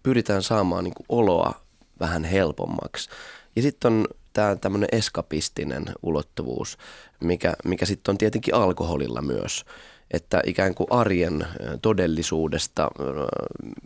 Pyritään 0.04 0.44
saamaan 0.44 0.84
niin 0.84 0.94
kuin 0.94 1.06
oloa 1.10 1.65
vähän 2.00 2.24
helpommaksi. 2.24 3.10
Ja 3.56 3.62
sitten 3.62 3.94
on 3.94 4.08
tämä 4.34 4.56
tämmöinen 4.56 4.90
eskapistinen 4.92 5.86
ulottuvuus, 6.04 6.78
mikä, 7.20 7.54
mikä 7.66 7.86
sitten 7.86 8.12
on 8.12 8.18
tietenkin 8.18 8.56
alkoholilla 8.56 9.22
myös. 9.22 9.66
Että 10.12 10.42
ikään 10.46 10.76
kuin 10.76 10.88
arjen 10.90 11.48
todellisuudesta 11.82 12.88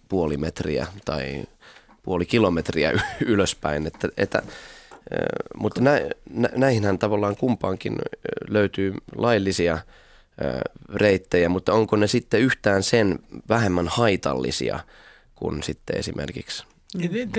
puoli 0.10 0.38
metriä 0.38 0.88
tai 1.06 1.44
puoli 2.04 2.26
kilometriä 2.26 2.92
ylöspäin. 3.26 3.88
Että, 3.88 4.10
että, 4.18 4.42
mutta 5.56 5.82
nä, 5.82 6.02
nä, 6.30 6.50
näihinhän 6.56 7.00
tavallaan 7.00 7.36
kumpaankin 7.36 7.96
löytyy 8.48 8.94
laillisia 9.16 9.80
reittejä, 10.94 11.50
mutta 11.50 11.74
onko 11.74 11.96
ne 11.96 12.08
sitten 12.08 12.42
yhtään 12.42 12.84
sen 12.84 13.20
vähemmän 13.50 13.88
haitallisia 13.88 14.80
kuin 15.36 15.64
sitten 15.64 15.98
esimerkiksi. 15.98 16.64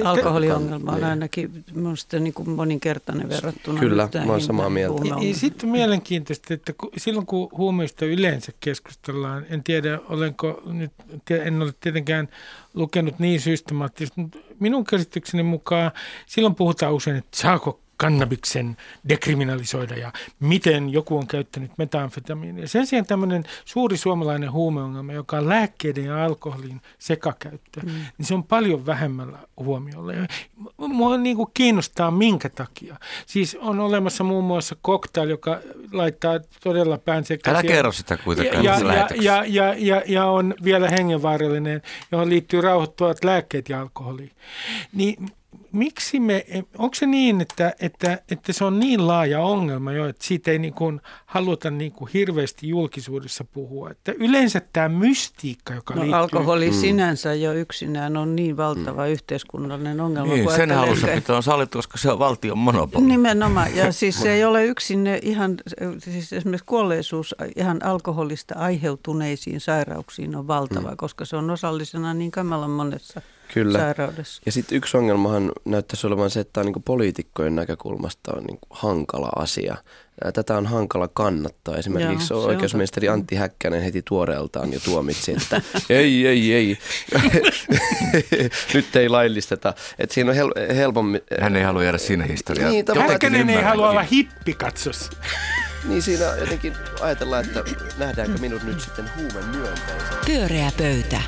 Alkoholiongelma 0.04 0.90
on 0.90 0.96
niin. 0.96 1.06
ainakin 1.06 1.64
minusta 1.74 2.18
niin 2.18 2.34
kuin 2.34 2.50
moninkertainen 2.50 3.28
verrattuna. 3.28 3.80
Kyllä, 3.80 4.08
mä 4.26 4.32
olen 4.32 4.40
samaa 4.40 4.70
mieltä. 4.70 5.02
Ja, 5.08 5.34
sitten 5.34 5.68
mielenkiintoista, 5.68 6.54
että 6.54 6.72
silloin 6.96 7.26
kun 7.26 7.48
huumeista 7.52 8.04
yleensä 8.04 8.52
keskustellaan, 8.60 9.46
en 9.50 9.64
tiedä 9.64 9.98
olenko 10.08 10.62
nyt, 10.66 10.92
en 11.30 11.62
ole 11.62 11.74
tietenkään 11.80 12.28
lukenut 12.74 13.18
niin 13.18 13.40
systemaattisesti, 13.40 14.20
mutta 14.20 14.38
minun 14.60 14.84
käsitykseni 14.84 15.42
mukaan 15.42 15.90
silloin 16.26 16.54
puhutaan 16.54 16.94
usein, 16.94 17.16
että 17.16 17.36
saako 17.36 17.80
kannabiksen 18.00 18.76
dekriminalisoida 19.08 19.96
ja 19.96 20.12
miten 20.40 20.90
joku 20.90 21.18
on 21.18 21.26
käyttänyt 21.26 21.78
metamfetamiinia. 21.78 22.68
Sen 22.68 22.86
sijaan 22.86 23.06
tämmöinen 23.06 23.44
suuri 23.64 23.96
suomalainen 23.96 24.52
huumeongelma, 24.52 25.12
joka 25.12 25.36
on 25.36 25.48
lääkkeiden 25.48 26.04
ja 26.04 26.24
alkoholin 26.24 26.80
sekakäyttö, 26.98 27.80
mm. 27.80 27.88
niin 28.18 28.26
se 28.26 28.34
on 28.34 28.44
paljon 28.44 28.86
vähemmällä 28.86 29.38
huomiolla. 29.56 30.12
Ja 30.12 30.26
mua 30.76 31.16
niin 31.16 31.36
kuin 31.36 31.48
kiinnostaa 31.54 32.10
minkä 32.10 32.48
takia. 32.48 32.96
Siis 33.26 33.56
on 33.60 33.80
olemassa 33.80 34.24
muun 34.24 34.44
muassa 34.44 34.76
cocktail, 34.84 35.28
joka 35.28 35.58
laittaa 35.92 36.40
todella 36.62 36.98
pään 36.98 37.24
sekaisin. 37.24 37.66
Älä 37.66 37.74
kerro 37.74 37.92
sitä 37.92 38.16
kuitenkaan. 38.16 38.64
Ja, 38.64 38.78
ja, 38.80 39.08
ja, 39.20 39.44
ja, 39.46 39.74
ja, 39.78 40.02
ja 40.06 40.26
on 40.26 40.54
vielä 40.64 40.88
hengenvaarallinen, 40.88 41.82
johon 42.12 42.28
liittyy 42.28 42.60
rauhoittuvat 42.60 43.24
lääkkeet 43.24 43.68
ja 43.68 43.80
alkoholi. 43.80 44.30
Niin 44.92 45.16
miksi 45.72 46.20
me, 46.20 46.46
onko 46.78 46.94
se 46.94 47.06
niin, 47.06 47.40
että, 47.40 47.74
että, 47.80 48.18
että 48.30 48.52
se 48.52 48.64
on 48.64 48.80
niin 48.80 49.06
laaja 49.06 49.40
ongelma 49.40 49.92
jo, 49.92 50.08
että 50.08 50.24
siitä 50.24 50.50
ei 50.50 50.58
niin 50.58 50.74
kuin 50.74 51.00
haluta 51.26 51.70
niin 51.70 51.92
kuin 51.92 52.10
hirveästi 52.14 52.68
julkisuudessa 52.68 53.44
puhua. 53.44 53.90
Että 53.90 54.12
yleensä 54.12 54.62
tämä 54.72 54.88
mystiikka, 54.88 55.74
joka 55.74 55.94
no, 55.94 56.00
liittyy... 56.00 56.18
alkoholi 56.18 56.70
mm. 56.70 56.76
sinänsä 56.76 57.34
jo 57.34 57.52
yksinään 57.52 58.16
on 58.16 58.36
niin 58.36 58.56
valtava 58.56 59.04
mm. 59.04 59.12
yhteiskunnallinen 59.12 60.00
ongelma. 60.00 60.34
Niin, 60.34 60.56
sen 60.56 60.70
halussa 60.70 61.06
pitää 61.06 61.36
on 61.36 61.42
sallittu, 61.42 61.78
koska 61.78 61.98
se 61.98 62.10
on 62.10 62.18
valtion 62.18 62.58
monopoli. 62.58 63.04
Nimenomaan, 63.04 63.76
ja 63.76 63.92
siis 63.92 64.20
se 64.20 64.32
ei 64.32 64.44
ole 64.50 64.64
yksin 64.64 65.06
ihan, 65.22 65.56
siis 65.98 66.32
esimerkiksi 66.32 66.66
kuolleisuus 66.66 67.34
ihan 67.56 67.84
alkoholista 67.84 68.54
aiheutuneisiin 68.54 69.60
sairauksiin 69.60 70.36
on 70.36 70.46
valtava, 70.46 70.90
mm. 70.90 70.96
koska 70.96 71.24
se 71.24 71.36
on 71.36 71.50
osallisena 71.50 72.14
niin 72.14 72.30
kamalan 72.30 72.70
monessa 72.70 73.22
Kyllä. 73.54 73.78
sairaudessa. 73.78 74.42
Ja 74.46 74.52
sitten 74.52 74.76
yksi 74.76 74.96
ongelmahan 74.96 75.52
näyttäisi 75.64 76.06
olevan 76.06 76.30
se, 76.30 76.40
että 76.40 76.52
tämä 76.52 76.62
on 76.62 76.72
niin 76.72 76.82
poliitikkojen 76.82 77.56
näkökulmasta 77.56 78.32
on 78.36 78.44
niin 78.44 78.58
hankala 78.70 79.30
asia. 79.36 79.76
Tätä 80.34 80.56
on 80.56 80.66
hankala 80.66 81.08
kannattaa. 81.08 81.76
Esimerkiksi 81.76 82.32
Joo, 82.32 82.44
oikeusministeri 82.44 83.08
on 83.08 83.14
Antti 83.14 83.36
Häkkänen 83.36 83.82
heti 83.82 84.02
tuoreeltaan 84.02 84.72
jo 84.72 84.80
tuomitsi, 84.84 85.32
että 85.32 85.62
ei, 85.90 86.26
ei, 86.26 86.54
ei, 86.54 86.78
nyt 88.74 88.96
ei 88.96 89.08
laillisteta. 89.08 89.74
Että 89.98 90.14
siinä 90.14 90.30
on 90.30 90.36
hel- 90.36 90.74
helpommin... 90.74 91.20
Hän 91.40 91.56
ei 91.56 91.62
halua 91.62 91.84
jäädä 91.84 91.98
siinä 91.98 92.24
historiaan. 92.24 92.72
Niin, 92.72 92.84
Häkkänen 92.98 93.50
ei 93.50 93.62
halua 93.62 93.90
olla 93.90 94.02
hippi, 94.02 94.54
katsos. 94.54 95.10
Niin 95.84 96.02
siinä 96.02 96.24
jotenkin 96.24 96.76
ajatellaan, 97.00 97.44
että 97.44 97.64
nähdäänkö 97.98 98.38
minut 98.38 98.62
nyt 98.62 98.80
sitten 98.80 99.10
huumen 99.16 99.44
myönteisen. 99.44 100.18
Pyöreä 100.26 100.70
pöytä 100.78 101.20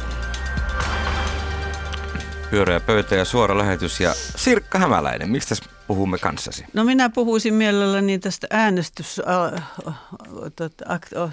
pyöreä 2.53 2.81
pöytä 2.81 3.15
ja 3.15 3.25
suora 3.25 3.59
lähetys. 3.59 4.01
Ja 4.01 4.15
Sirkka 4.15 4.79
Hämäläinen, 4.79 5.31
mistä 5.31 5.55
puhumme 5.87 6.19
kanssasi? 6.19 6.65
No 6.75 6.85
minä 6.85 7.11
puhuisin 7.11 7.55
mielelläni 7.55 8.19
tästä 8.19 8.47
äänestys, 8.51 9.21
äh, 9.55 9.63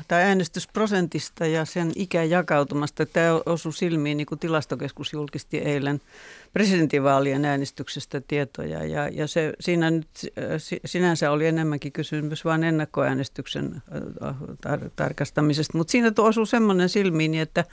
tai 0.07 0.23
äänestysprosentista 0.23 1.45
ja 1.45 1.65
sen 1.65 1.91
ikäjakautumasta. 1.95 3.05
Tämä 3.05 3.41
osui 3.45 3.73
silmiin, 3.73 4.17
niin 4.17 4.27
kuin 4.27 4.39
tilastokeskus 4.39 5.13
julkisti 5.13 5.57
eilen 5.57 6.01
presidentinvaalien 6.53 7.45
äänestyksestä 7.45 8.21
tietoja. 8.27 8.85
Ja, 8.85 9.07
ja 9.07 9.27
se, 9.27 9.53
siinä 9.59 9.91
nyt 9.91 10.09
sinänsä 10.85 11.31
oli 11.31 11.45
enemmänkin 11.45 11.91
kysymys 11.91 12.45
vain 12.45 12.63
ennakkoäänestyksen 12.63 13.81
tar- 14.67 14.89
tarkastamisesta. 14.95 15.77
Mutta 15.77 15.91
siinä 15.91 16.11
osui 16.17 16.47
semmoinen 16.47 16.89
silmiin, 16.89 17.35
että 17.35 17.65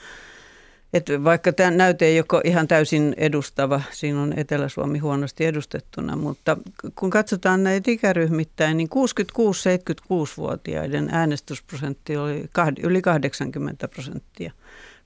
että 0.93 1.25
vaikka 1.25 1.53
tämä 1.53 1.71
näyte 1.71 2.05
ei 2.05 2.21
ole 2.21 2.41
ihan 2.45 2.69
täysin 2.69 3.15
edustava, 3.17 3.81
siinä 3.91 4.23
on 4.23 4.35
Etelä-Suomi 4.37 4.99
huonosti 4.99 5.45
edustettuna, 5.45 6.17
mutta 6.17 6.57
kun 6.95 7.11
katsotaan 7.11 7.65
näitä 7.65 7.91
ikäryhmittäin, 7.91 8.77
niin 8.77 8.89
66-76-vuotiaiden 8.95 11.09
äänestysprosentti 11.13 12.17
oli 12.17 12.51
yli 12.83 13.03
80 13.03 13.89
prosenttia. 13.89 14.53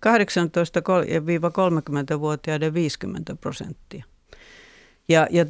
18-30-vuotiaiden 0.07 2.75
50 2.75 3.37
prosenttia. 3.37 4.05
Ja, 5.11 5.27
ja 5.31 5.45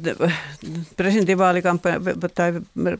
tai 2.35 2.53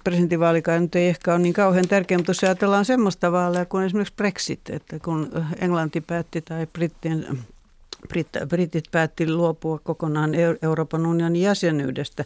presidentinvaalikaan 0.04 0.82
nyt 0.82 0.96
ei 0.96 1.08
ehkä 1.08 1.32
ole 1.32 1.40
niin 1.40 1.54
kauhean 1.54 1.88
tärkeä, 1.88 2.18
mutta 2.18 2.30
jos 2.30 2.44
ajatellaan 2.44 2.86
semmoista 2.86 3.32
vaaleja 3.32 3.66
kuin 3.66 3.86
esimerkiksi 3.86 4.14
Brexit, 4.18 4.60
että 4.70 5.00
kun 5.00 5.46
Englanti 5.62 6.02
päätti 6.02 6.42
tai 6.42 6.68
Brittien, 6.74 7.28
Brit, 8.08 8.28
Britit 8.48 8.86
päätti 8.92 9.32
luopua 9.32 9.80
kokonaan 9.84 10.32
Euroopan 10.62 11.06
unionin 11.06 11.42
jäsenyydestä, 11.42 12.26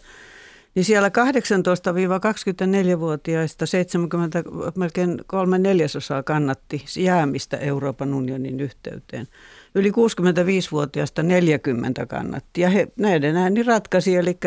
niin 0.75 0.85
siellä 0.85 1.09
18-24-vuotiaista 1.09 3.65
70, 3.65 4.43
melkein 4.75 5.21
kolme 5.27 5.57
neljäsosaa 5.57 6.23
kannatti 6.23 6.85
jäämistä 6.97 7.57
Euroopan 7.57 8.13
unionin 8.13 8.59
yhteyteen 8.59 9.27
yli 9.75 9.91
65-vuotiaasta 9.91 11.23
40 11.23 12.05
kannatti. 12.05 12.61
Ja 12.61 12.69
he, 12.69 12.87
näiden 12.95 13.35
ääni 13.35 13.63
ratkaisi, 13.63 14.15
eli 14.15 14.37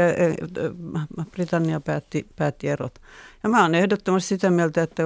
Britannia 1.30 1.80
päätti, 1.80 2.26
päätti 2.36 2.68
erot. 2.68 2.98
Ja 3.42 3.48
mä 3.48 3.62
oon 3.62 3.74
ehdottomasti 3.74 4.28
sitä 4.28 4.50
mieltä, 4.50 4.82
että 4.82 5.02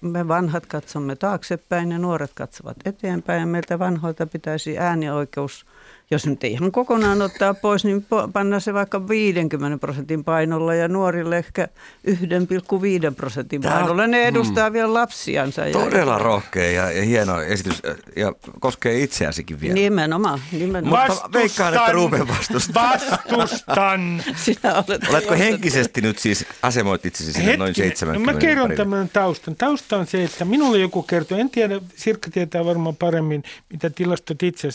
me 0.00 0.28
vanhat 0.28 0.66
katsomme 0.66 1.16
taaksepäin 1.16 1.92
ja 1.92 1.98
nuoret 1.98 2.30
katsovat 2.34 2.76
eteenpäin. 2.84 3.40
Ja 3.40 3.46
meiltä 3.46 3.78
vanhoilta 3.78 4.26
pitäisi 4.26 4.78
äänioikeus 4.78 5.66
jos 6.10 6.26
nyt 6.26 6.44
ei 6.44 6.52
ihan 6.52 6.72
kokonaan 6.72 7.22
ottaa 7.22 7.54
pois, 7.54 7.84
niin 7.84 8.06
panna 8.32 8.60
se 8.60 8.74
vaikka 8.74 9.08
50 9.08 9.78
prosentin 9.78 10.24
painolla 10.24 10.74
ja 10.74 10.88
nuorille 10.88 11.38
ehkä 11.38 11.68
1,5 12.08 13.14
prosentin 13.16 13.62
painolla. 13.62 14.06
Ne 14.06 14.28
edustaa 14.28 14.70
mm. 14.70 14.72
vielä 14.72 14.94
lapsiansa. 14.94 15.62
Todella 15.72 16.12
ja, 16.12 16.18
rohkea 16.18 16.70
ja, 16.70 16.90
ja 16.90 17.02
hieno 17.02 17.40
esitys 17.40 17.82
ja 18.16 18.32
koskee 18.60 19.02
itseäsikin 19.02 19.60
vielä. 19.60 19.74
Nimenomaan. 19.74 20.40
nimenomaan. 20.52 21.10
Mutta 21.10 21.32
veikkaan, 21.32 21.74
että 21.74 21.92
Ruben 21.92 22.28
vastustaa. 22.28 22.92
Vastustan. 23.36 24.22
Sinä 24.36 24.74
olet 24.74 25.08
Oletko 25.08 25.34
henkisesti 25.34 26.00
nyt 26.00 26.18
siis 26.18 26.46
asemoit 26.62 27.06
itsesi 27.06 27.32
sinne 27.32 27.56
noin 27.56 27.74
70 27.74 28.26
no 28.26 28.32
Mä 28.34 28.40
kerron 28.40 28.64
parille. 28.64 28.84
tämän 28.84 29.08
taustan. 29.08 29.56
Tausta 29.56 29.96
on 29.96 30.06
se, 30.06 30.24
että 30.24 30.44
minulle 30.44 30.78
joku 30.78 31.02
kertoo, 31.02 31.38
en 31.38 31.50
tiedä, 31.50 31.80
Sirkka 31.96 32.30
tietää 32.30 32.64
varmaan 32.64 32.96
paremmin, 32.96 33.42
mitä 33.70 33.90
tilastot 33.90 34.42
itse 34.42 34.68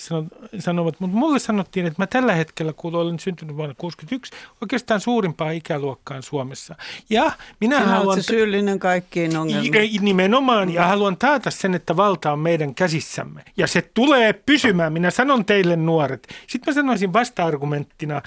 sanovat, 0.59 0.99
mutta 0.99 1.17
mulle 1.21 1.39
sanottiin, 1.39 1.85
että 1.85 2.01
mä 2.01 2.07
tällä 2.07 2.33
hetkellä, 2.33 2.73
kun 2.73 2.95
olen 2.95 3.19
syntynyt 3.19 3.57
vuonna 3.57 3.75
61, 3.77 4.33
oikeastaan 4.61 4.99
suurimpaan 4.99 5.53
ikäluokkaan 5.53 6.23
Suomessa. 6.23 6.75
Ja 7.09 7.31
minä 7.59 7.79
Sinä 7.79 7.89
haluan... 7.89 8.17
se 8.17 8.23
syyllinen 8.23 8.79
kaikkiin 8.79 9.37
ongelmiin. 9.37 10.03
Nimenomaan, 10.03 10.73
ja 10.73 10.85
haluan 10.85 11.17
taata 11.17 11.51
sen, 11.51 11.73
että 11.73 11.97
valta 11.97 12.31
on 12.31 12.39
meidän 12.39 12.75
käsissämme. 12.75 13.43
Ja 13.57 13.67
se 13.67 13.81
tulee 13.93 14.33
pysymään. 14.33 14.93
Minä 14.93 15.11
sanon 15.11 15.45
teille 15.45 15.75
nuoret. 15.75 16.27
Sitten 16.47 16.71
mä 16.71 16.75
sanoisin 16.75 17.13
vasta-argumenttina 17.13 18.15
äh, 18.15 18.23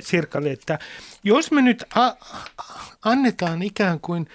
Sirkalle, 0.00 0.50
että 0.50 0.78
jos 1.24 1.50
me 1.50 1.62
nyt 1.62 1.84
a- 1.94 2.16
annetaan 3.04 3.62
ikään 3.62 4.00
kuin 4.00 4.28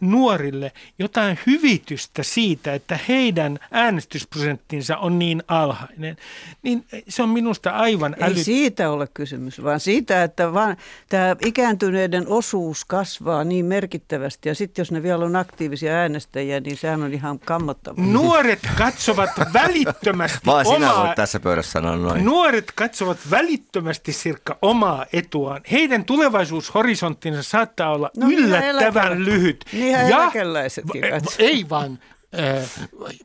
nuorille 0.00 0.72
jotain 0.98 1.38
hyvitystä 1.46 2.22
siitä, 2.22 2.74
että 2.74 2.98
heidän 3.08 3.58
äänestysprosenttinsa 3.70 4.96
on 4.96 5.18
niin 5.18 5.42
alhainen, 5.48 6.16
niin 6.62 6.84
se 7.08 7.22
on 7.22 7.28
minusta 7.28 7.70
aivan 7.70 8.16
Ei 8.22 8.44
siitä 8.44 8.90
ole 8.90 9.08
kysymys, 9.14 9.62
vaan 9.62 9.80
siitä, 9.80 10.22
että 10.22 10.52
vaan 10.52 10.76
tämä 11.08 11.36
ikääntyneiden 11.44 12.28
osuus 12.28 12.84
kasvaa 12.84 13.44
niin 13.44 13.66
merkittävästi. 13.66 14.48
Ja 14.48 14.54
sitten 14.54 14.82
jos 14.82 14.92
ne 14.92 15.02
vielä 15.02 15.24
on 15.24 15.36
aktiivisia 15.36 15.92
äänestäjiä, 15.92 16.60
niin 16.60 16.76
sehän 16.76 17.02
on 17.02 17.14
ihan 17.14 17.38
kammottavaa. 17.38 18.04
Nuoret 18.14 18.68
katsovat 18.78 19.30
välittömästi 19.52 20.40
Vaan 20.46 20.66
sinä 20.66 20.92
omaa... 20.92 21.04
voit 21.04 21.14
tässä 21.14 21.40
pöydässä 21.40 21.72
sanoa 21.72 21.96
noin. 21.96 22.24
Nuoret 22.24 22.72
katsovat 22.74 23.18
välittömästi 23.30 24.12
Sirkka 24.12 24.58
omaa 24.62 25.06
etuaan. 25.12 25.60
Heidän 25.72 26.04
tulevaisuushorisonttinsa 26.04 27.42
saattaa 27.42 27.92
olla 27.92 28.10
No 28.16 28.22
no, 28.24 28.28
niin, 28.28 28.38
yllättävän 28.38 29.12
eläke- 29.12 29.24
lyhyt. 29.24 29.63
Niinhän 29.72 30.06
eläkeläisetkin 30.06 31.02
v- 31.02 31.10
katsoo. 31.10 31.32
Ei 31.38 31.66
vaan. 31.70 31.98
äh, 32.38 32.70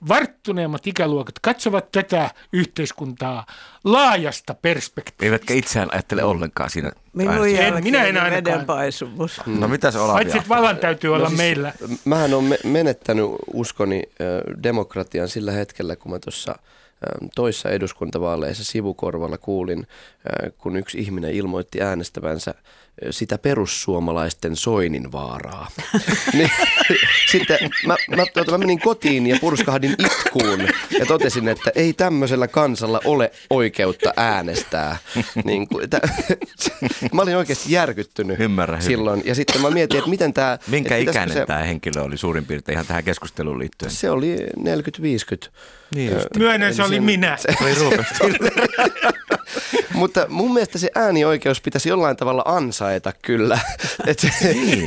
Varttuneemmat 0.07 0.87
ikäluokat 0.87 1.39
katsovat 1.41 1.91
tätä 1.91 2.29
yhteiskuntaa 2.53 3.45
laajasta 3.83 4.53
perspektiivistä. 4.53 5.25
Eivätkä 5.25 5.53
itseään 5.53 5.89
ajattele 5.93 6.23
ollenkaan 6.23 6.69
siinä. 6.69 6.91
Minun. 7.13 7.47
En, 7.47 7.83
minä 7.83 8.05
en 8.05 8.17
ainakaan. 8.17 8.31
vedenpaisumus. 8.45 9.41
No 9.45 9.67
mitäs 9.67 9.95
Olavi 9.95 10.13
Paitsi, 10.15 10.37
että 10.37 10.49
vallan 10.49 10.77
täytyy 10.77 11.09
olla 11.13 11.23
No 11.23 11.29
siis- 11.29 11.37
meillä. 11.37 11.73
Mähän 12.05 12.33
on 12.33 12.43
me- 12.43 12.59
menettänyt 12.63 13.25
uskoni 13.53 14.03
demokratian 14.63 15.29
sillä 15.29 15.51
hetkellä, 15.51 15.95
kun 15.95 16.11
mä 16.11 16.19
tuossa 16.19 16.55
toissa 17.35 17.69
eduskuntavaaleissa 17.69 18.63
sivukorvalla 18.63 19.37
kuulin, 19.37 19.87
kun 20.57 20.75
yksi 20.77 20.99
ihminen 20.99 21.31
ilmoitti 21.33 21.81
äänestävänsä 21.81 22.53
sitä 23.09 23.37
perussuomalaisten 23.37 24.55
Soinin 24.55 25.11
vaaraa. 25.11 25.67
niin, 26.33 26.51
sitten 27.31 27.57
mä, 27.85 27.95
mä, 28.15 28.25
tuota, 28.33 28.51
mä 28.51 28.57
menin 28.57 28.79
kotiin 28.79 29.27
ja 29.27 29.37
purskahdin 29.41 29.95
itkuun 29.99 30.59
ja 30.99 31.05
totesin, 31.05 31.47
että 31.47 31.71
ei 31.75 31.93
tämmöisellä 31.93 32.47
kansalla 32.47 33.01
ole 33.05 33.31
oikeutta 33.49 34.13
äänestää. 34.17 34.97
niin 35.43 35.67
kuin, 35.67 35.89
tä, 35.89 36.01
mä 37.13 37.21
olin 37.21 37.37
oikeasti 37.37 37.71
järkyttynyt 37.71 38.39
Ymmärrän 38.39 38.79
hyvin. 38.79 38.87
silloin. 38.97 39.21
Ja 39.25 39.35
sitten 39.35 39.61
mä 39.61 39.69
mietin, 39.69 39.97
että 39.97 40.09
miten 40.09 40.33
tämä... 40.33 40.57
Minkä 40.67 40.97
että 40.97 41.11
ikäinen 41.11 41.33
se- 41.37 41.45
tämä 41.45 41.59
henkilö 41.63 42.01
oli 42.01 42.17
suurin 42.17 42.45
piirtein 42.45 42.73
ihan 42.73 42.85
tähän 42.85 43.03
keskusteluun 43.03 43.59
liittyen? 43.59 43.91
se 43.91 44.09
oli 44.09 44.35
40-50. 44.59 45.49
Niin. 45.95 46.11
Myönnän, 46.37 46.73
se 46.73 46.83
oli 46.83 46.99
minä. 46.99 47.37
Oli 47.61 47.73
ruupesti. 47.75 48.23
Mutta 49.93 50.25
mun 50.29 50.53
mielestä 50.53 50.77
se 50.77 50.89
äänioikeus 50.95 51.61
pitäisi 51.61 51.89
jollain 51.89 52.17
tavalla 52.17 52.43
ansaita 52.45 53.13
kyllä. 53.21 53.59
Et, 54.07 54.23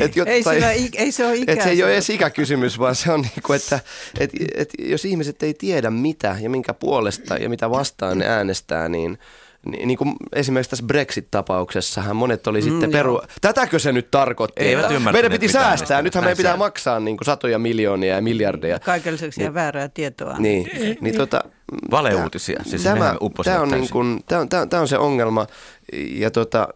et, 0.00 0.16
jot- 0.16 0.28
Ei, 0.28 0.42
tai- 0.42 0.54
sillä, 0.54 0.72
ei 0.72 1.12
se 1.12 1.26
ole 1.26 1.36
ikää. 1.36 1.52
et 1.52 1.62
se 1.62 1.70
ei 1.70 1.82
ole 1.82 1.92
edes 1.92 2.10
ikäkysymys, 2.10 2.78
vaan 2.78 2.94
se 2.94 3.12
on 3.12 3.20
niin 3.20 3.42
kuin, 3.46 3.56
että 3.56 3.80
et, 4.20 4.30
et, 4.54 4.70
jos 4.78 5.04
ihmiset 5.04 5.42
ei 5.42 5.54
tiedä 5.54 5.90
mitä 5.90 6.36
ja 6.40 6.50
minkä 6.50 6.74
puolesta 6.74 7.36
ja 7.36 7.48
mitä 7.48 7.70
vastaan 7.70 8.18
ne 8.18 8.26
äänestää, 8.28 8.88
niin 8.88 9.18
niin, 9.66 9.88
niin 9.88 9.98
kuin 9.98 10.14
esimerkiksi 10.32 10.70
tässä 10.70 10.84
Brexit-tapauksessahan 10.86 12.16
monet 12.16 12.46
oli 12.46 12.62
sitten 12.62 12.88
Mm, 12.90 12.92
peru... 12.92 13.22
Tätäkö 13.40 13.78
se 13.78 13.92
nyt 13.92 14.10
tarkoitti? 14.10 14.62
Eivät 14.64 14.86
Meidän 15.12 15.32
piti 15.32 15.48
säästää, 15.48 15.66
äänestivät. 15.66 16.04
nythän 16.04 16.24
meidän 16.24 16.36
pitää 16.36 16.56
maksaa 16.56 17.00
niin 17.00 17.16
kuin 17.16 17.26
satoja 17.26 17.58
miljoonia 17.58 18.14
ja 18.14 18.22
miljardeja. 18.22 18.78
Kaiken 18.78 19.12
lisäksi 19.12 19.40
ihan 19.40 19.54
väärää 19.54 19.88
tietoa. 19.88 20.38
Niin, 20.38 20.70
niin 21.00 21.16
tota, 21.16 21.44
Valeuutisia. 21.90 22.60
Siis 22.66 22.82
tämä, 22.82 22.94
nehän 22.94 23.16
upposivat 23.20 23.54
tämä, 23.54 23.62
on 23.62 23.70
niin 23.80 23.90
kuin, 23.90 24.24
tämä, 24.28 24.40
on, 24.40 24.48
tämä, 24.48 24.66
tämä 24.66 24.80
on 24.80 24.88
se 24.88 24.98
ongelma. 24.98 25.46
Ja 25.92 26.30
tota, 26.30 26.68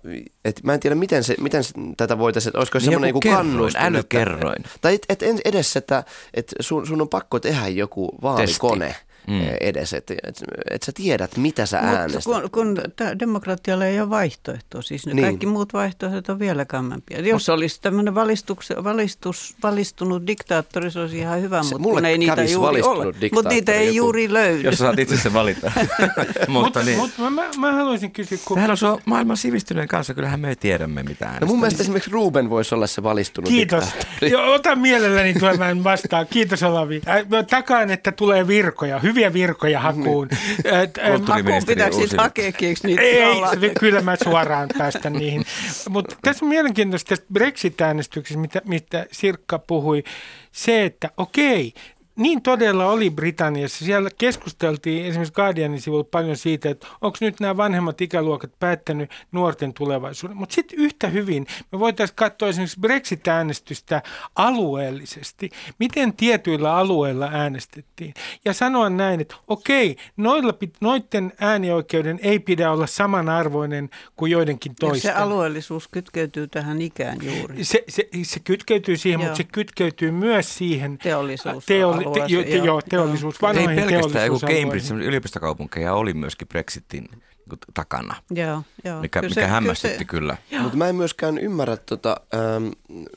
et 0.45 0.61
mä 0.63 0.75
en 0.75 0.81
tiedä, 0.81 0.95
miten, 0.95 1.25
se, 1.25 1.35
miten 1.41 1.65
se, 1.65 1.73
tätä 1.97 2.19
voitaisiin, 2.19 2.51
että 2.51 2.59
olisiko 2.59 2.79
Niin 2.79 2.85
semmoinen 2.85 3.09
joku 3.09 3.21
kerroin, 3.21 3.47
kannustin. 3.47 3.83
älykerroin. 3.83 4.57
Että, 4.59 4.71
tai 4.81 4.99
et, 5.09 5.23
et 5.23 5.41
edes, 5.45 5.77
että 5.77 6.05
et 6.35 6.55
sun, 6.61 6.87
sun 6.87 7.01
on 7.01 7.09
pakko 7.09 7.41
tehdä 7.41 7.69
joku 7.69 8.09
vaalikone 8.23 8.97
mm. 9.27 9.41
edes, 9.61 9.93
että 9.93 10.15
et, 10.27 10.43
et 10.71 10.83
sä 10.83 10.93
tiedät, 10.95 11.37
mitä 11.37 11.67
sä 11.67 11.81
Mutta 11.81 11.99
äänestät. 11.99 12.25
kun, 12.25 12.51
kun 12.53 12.77
demokratialla 13.19 13.85
ei 13.85 14.01
ole 14.01 14.11
vaihtoehtoa, 14.11 14.83
siis 14.83 15.07
ne 15.07 15.15
Niin. 15.15 15.25
kaikki 15.25 15.47
muut 15.47 15.73
vaihtoehdot 15.73 16.29
on 16.29 16.39
vielä 16.39 16.65
kammempia. 16.65 17.21
Jos 17.21 17.49
olisi 17.49 17.81
tämmöinen 17.81 18.15
valistus, 18.15 18.73
valistus, 18.85 19.55
valistunut 19.63 20.27
diktaattori, 20.27 20.91
se 20.91 21.01
olisi 21.01 21.19
ihan 21.19 21.43
hyvä, 21.43 21.63
Se- 21.63 21.69
mutta 21.69 21.79
mulle 21.79 22.01
kun 22.01 22.05
ei 22.07 22.19
niitä 22.19 22.45
juuri 22.45 22.83
ole. 22.83 23.05
Mutta 23.33 23.51
niitä 23.51 23.73
ei 23.73 23.87
joku. 23.87 23.97
juuri 23.97 24.33
löydy. 24.33 24.63
Jos 24.63 24.79
saat 24.79 24.99
itse 24.99 25.17
sen 25.17 25.33
valita. 25.33 25.73
mutta 26.49 26.83
niin. 26.83 26.99
mut, 26.99 27.11
mä, 27.19 27.31
mä, 27.31 27.49
mä 27.59 27.73
haluaisin 27.73 28.11
kysyä, 28.11 28.39
kun 28.45 28.55
Tähän 28.55 28.71
on 28.71 28.77
sua 28.77 29.01
maailman 29.05 29.37
sivistyneen 29.37 29.89
kanssa, 29.89 30.15
kyllähän 30.15 30.41
me 30.41 30.55
tiedämme 30.55 31.03
mitä 31.03 31.25
äänestää. 31.25 31.41
No 31.41 31.47
mun 31.47 31.61
mielestä 31.61 31.83
esimerkiksi 31.83 32.11
Ruben 32.11 32.51
voisi 32.51 32.75
olla 32.75 32.87
se 32.87 33.03
valistunut 33.03 33.49
Kiitos. 33.51 33.85
diktaattori. 33.85 34.31
Joo, 34.33 34.53
ota 34.53 34.77
mielelläni 34.77 35.35
tuon 35.35 35.85
vastaan. 35.85 36.27
Kiitos 36.31 36.63
Olavi. 36.63 37.03
Takaan, 37.51 37.91
että 37.91 38.13
tulee 38.13 38.47
virkoja, 38.47 39.01
hyviä 39.17 39.33
virkoja 39.33 39.81
hakuun. 39.81 40.29
Kulttuuri- 40.29 41.27
Hakuun 41.33 41.63
pitääkö 41.67 41.97
Uusila. 41.97 42.23
hakeekin, 42.23 42.69
eikö 42.69 42.81
niitä 42.85 43.03
ei, 43.03 43.25
olla? 43.25 43.51
kyllä 43.81 44.01
mä 44.01 44.17
suoraan 44.25 44.69
päästän 44.79 45.13
niihin. 45.13 45.45
Mutta 45.89 46.17
tässä 46.23 46.45
on 46.45 46.49
mielenkiintoista 46.49 47.09
tästä 47.09 47.27
Brexit-äänestyksessä, 47.33 48.39
mitä, 48.41 48.63
mitä 48.65 49.07
Sirkka 49.13 49.59
puhui, 49.59 50.05
se, 50.53 50.85
että 50.85 51.11
okei, 51.17 51.73
niin 52.17 52.43
todella 52.43 52.87
oli 52.87 53.11
Britanniassa. 53.11 53.85
Siellä 53.85 54.11
keskusteltiin 54.19 55.07
esimerkiksi 55.07 55.35
Guardianin 55.35 55.81
sivulla 55.81 56.05
paljon 56.05 56.37
siitä, 56.37 56.71
että 56.71 56.87
onko 57.01 57.19
nyt 57.21 57.41
nämä 57.41 57.57
vanhemmat 57.57 58.01
ikäluokat 58.01 58.51
päättänyt 58.59 59.11
nuorten 59.33 59.75
tulevaisuuden. 59.75 60.37
Mutta 60.37 60.55
sitten 60.55 60.79
yhtä 60.79 61.09
hyvin 61.09 61.47
me 61.73 61.79
voitaisiin 61.79 62.17
katsoa 62.17 62.49
esimerkiksi 62.49 62.81
Brexit-äänestystä 62.81 64.03
alueellisesti. 64.37 65.51
Miten 65.79 66.13
tietyillä 66.13 66.75
alueilla 66.75 67.29
äänestettiin. 67.33 68.15
Ja 68.45 68.53
sanoa 68.53 68.91
näin, 68.91 69.21
että 69.21 69.35
okei, 69.49 69.97
noilla, 70.17 70.55
noiden 70.81 71.33
äänioikeuden 71.41 72.19
ei 72.23 72.39
pidä 72.39 72.73
olla 72.73 72.87
samanarvoinen 72.87 73.91
kuin 74.17 74.33
joidenkin 74.33 74.73
Ja 74.73 74.77
toisten. 74.89 75.13
se 75.13 75.19
alueellisuus 75.19 75.89
kytkeytyy 75.89 76.49
tähän 76.49 76.83
ikään 76.83 77.19
juuri. 77.23 77.65
Se, 77.65 77.85
se, 77.89 78.09
se 78.23 78.41
kytkeytyy 78.41 78.97
siihen, 78.97 79.21
Joo. 79.21 79.27
mutta 79.27 79.37
se 79.37 79.45
kytkeytyy 79.53 80.11
myös 80.11 80.59
siihen 80.59 80.99
Teollisuus- 81.03 81.67
teoli, 82.15 82.29
te, 82.29 82.35
jo, 82.37 82.43
te, 82.43 82.57
joo. 82.57 82.67
joo, 82.67 82.83
teollisuus, 82.89 83.35
ei 83.35 83.43
vanhoihin 83.43 83.85
pelkästään, 83.85 84.31
kun. 84.31 84.41
Cambridge 84.41 84.95
yliopistokaupunkeja 84.95 85.95
oli 85.95 86.15
myöskin 86.15 86.49
Brexitin 86.49 87.05
niin 87.05 87.23
kuin 87.49 87.59
takana, 87.75 88.15
Joo, 88.31 88.63
joo. 88.85 89.01
mikä, 89.01 89.21
Kyllä 89.21 89.31
mikä 89.31 89.41
se- 89.41 89.47
hämmästytti 89.47 90.05
kyllä 90.05 90.37
kyllä. 90.49 90.63
Mutta 90.63 90.79
mä 90.79 90.89
en 90.89 90.95
myöskään 90.97 91.39
ymmärrä 91.39 91.77
tota, 91.77 92.17
ähm, 92.35 92.69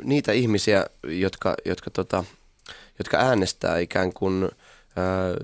niitä 0.04 0.32
ihmisiä, 0.32 0.86
jotka, 1.04 1.56
jotka, 1.66 1.90
tota, 1.90 2.24
jotka 3.00 3.18
äänestää 3.18 3.78
ikään 3.78 4.14
kuin, 4.14 4.44
äh, 4.44 5.36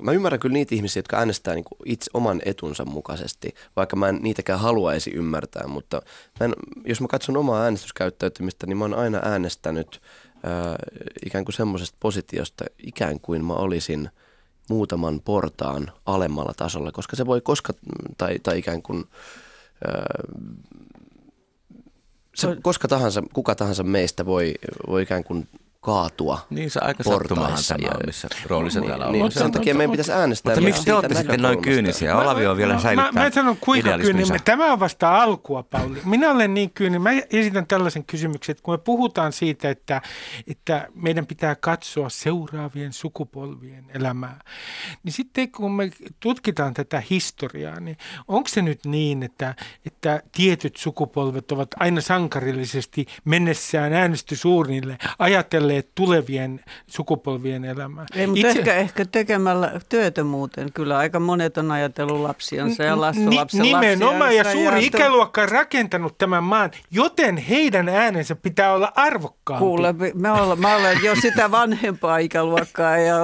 mä 0.00 0.12
ymmärrän 0.12 0.40
kyllä 0.40 0.52
niitä 0.52 0.74
ihmisiä, 0.74 0.98
jotka 0.98 1.18
äänestää 1.18 1.54
niin 1.54 1.64
itse 1.84 2.10
oman 2.14 2.40
etunsa 2.44 2.84
mukaisesti, 2.84 3.54
vaikka 3.76 3.96
mä 3.96 4.08
en 4.08 4.18
niitäkään 4.22 4.60
haluaisi 4.60 5.10
ymmärtää, 5.10 5.66
mutta 5.66 6.02
mä 6.40 6.46
en, 6.46 6.52
jos 6.84 7.00
mä 7.00 7.08
katson 7.08 7.36
omaa 7.36 7.62
äänestyskäyttäytymistä, 7.62 8.66
niin 8.66 8.76
mä 8.76 8.84
oon 8.84 8.94
aina 8.94 9.20
äänestänyt 9.22 10.00
ikään 11.26 11.44
kuin 11.44 11.54
semmoisesta 11.54 11.96
positiosta, 12.00 12.64
ikään 12.78 13.20
kuin 13.20 13.44
mä 13.44 13.54
olisin 13.54 14.10
muutaman 14.68 15.20
portaan 15.24 15.92
alemmalla 16.06 16.52
tasolla, 16.56 16.92
koska 16.92 17.16
se 17.16 17.26
voi 17.26 17.40
koska, 17.40 17.72
tai, 18.18 18.38
tai 18.38 18.58
ikään 18.58 18.82
kuin 18.82 19.04
se, 22.34 22.56
koska 22.62 22.88
tahansa, 22.88 23.22
kuka 23.32 23.54
tahansa 23.54 23.82
meistä 23.82 24.26
voi, 24.26 24.54
voi 24.86 25.02
ikään 25.02 25.24
kuin 25.24 25.48
kaatua. 25.82 26.38
Niin 26.50 26.70
se 26.70 26.80
aika 26.80 27.02
sattumahan 27.02 27.58
tämä 27.68 27.88
on, 27.94 28.00
missä 28.06 28.28
roolissa 28.46 28.80
niin, 28.80 28.88
täällä 28.88 29.06
on. 29.06 29.12
niin, 29.12 29.24
Mutta- 29.24 29.40
sen 29.40 29.52
takia 29.52 29.74
meidän 29.74 29.90
pitäisi 29.90 30.12
äänestää. 30.12 30.50
Mutta 30.50 30.64
miksi 30.64 30.84
te 30.84 30.94
olette 30.94 31.14
sitten 31.14 31.42
noin 31.42 31.62
kyynisiä? 31.62 32.16
Olavi 32.16 32.46
on 32.46 32.56
vielä 32.56 32.74
mä, 32.74 32.80
säilyttää 32.80 33.12
mä, 33.12 33.20
mä 33.24 33.30
sanon 33.30 33.56
kuinka 33.56 33.98
kyyninen. 33.98 34.40
Tämä 34.44 34.72
on 34.72 34.80
vasta 34.80 35.22
alkua, 35.22 35.62
Pauli. 35.62 35.98
Minä 36.04 36.30
olen 36.30 36.54
niin 36.54 36.70
kyyninen. 36.70 37.02
Mä 37.02 37.10
esitän 37.30 37.66
tällaisen 37.66 38.04
kysymyksen, 38.04 38.52
että 38.52 38.62
kun 38.62 38.74
me 38.74 38.78
puhutaan 38.78 39.32
siitä, 39.32 39.70
että, 39.70 40.02
että 40.46 40.88
meidän 40.94 41.26
pitää 41.26 41.54
katsoa 41.54 42.08
seuraavien 42.08 42.92
sukupolvien 42.92 43.84
elämää, 43.94 44.40
niin 45.02 45.12
sitten 45.12 45.52
kun 45.52 45.72
me 45.72 45.90
tutkitaan 46.20 46.74
tätä 46.74 47.02
historiaa, 47.10 47.80
niin 47.80 47.96
onko 48.28 48.48
se 48.48 48.62
nyt 48.62 48.84
niin, 48.86 49.22
että, 49.22 49.54
että 49.86 50.22
tietyt 50.32 50.76
sukupolvet 50.76 51.52
ovat 51.52 51.68
aina 51.80 52.00
sankarillisesti 52.00 53.06
mennessään 53.24 53.92
äänestysuurnille 53.92 54.98
ajatelleet, 55.18 55.71
suunnitelleet 55.72 55.94
tulevien 55.94 56.60
sukupolvien 56.86 57.64
elämää. 57.64 58.06
Ei, 58.14 58.26
mutta 58.26 58.46
Itse... 58.46 58.58
ehkä, 58.58 58.74
ehkä 58.74 59.04
tekemällä 59.04 59.80
työtä 59.88 60.24
muuten. 60.24 60.72
Kyllä 60.72 60.98
aika 60.98 61.20
monet 61.20 61.58
on 61.58 61.70
ajatellut 61.70 62.20
lapsiansa 62.20 62.82
ja 62.82 63.00
lastenlapsen 63.00 63.62
Ni, 63.62 63.72
Nimenomaan 63.72 64.36
ja 64.36 64.52
suuri 64.52 64.76
ja 64.76 64.86
ikäluokka 64.86 65.42
on 65.42 65.48
rakentanut 65.48 66.18
tämän 66.18 66.44
maan, 66.44 66.70
joten 66.90 67.36
heidän 67.36 67.88
äänensä 67.88 68.36
pitää 68.36 68.74
olla 68.74 68.92
arvokkaampi. 68.94 69.64
Kuule, 69.64 69.94
me 70.14 70.30
ollaan, 70.30 70.60
mä 70.60 70.76
olen 70.76 70.98
jo 71.02 71.16
sitä 71.16 71.50
vanhempaa 71.50 72.18
ikäluokkaa 72.18 72.98
ja 72.98 73.16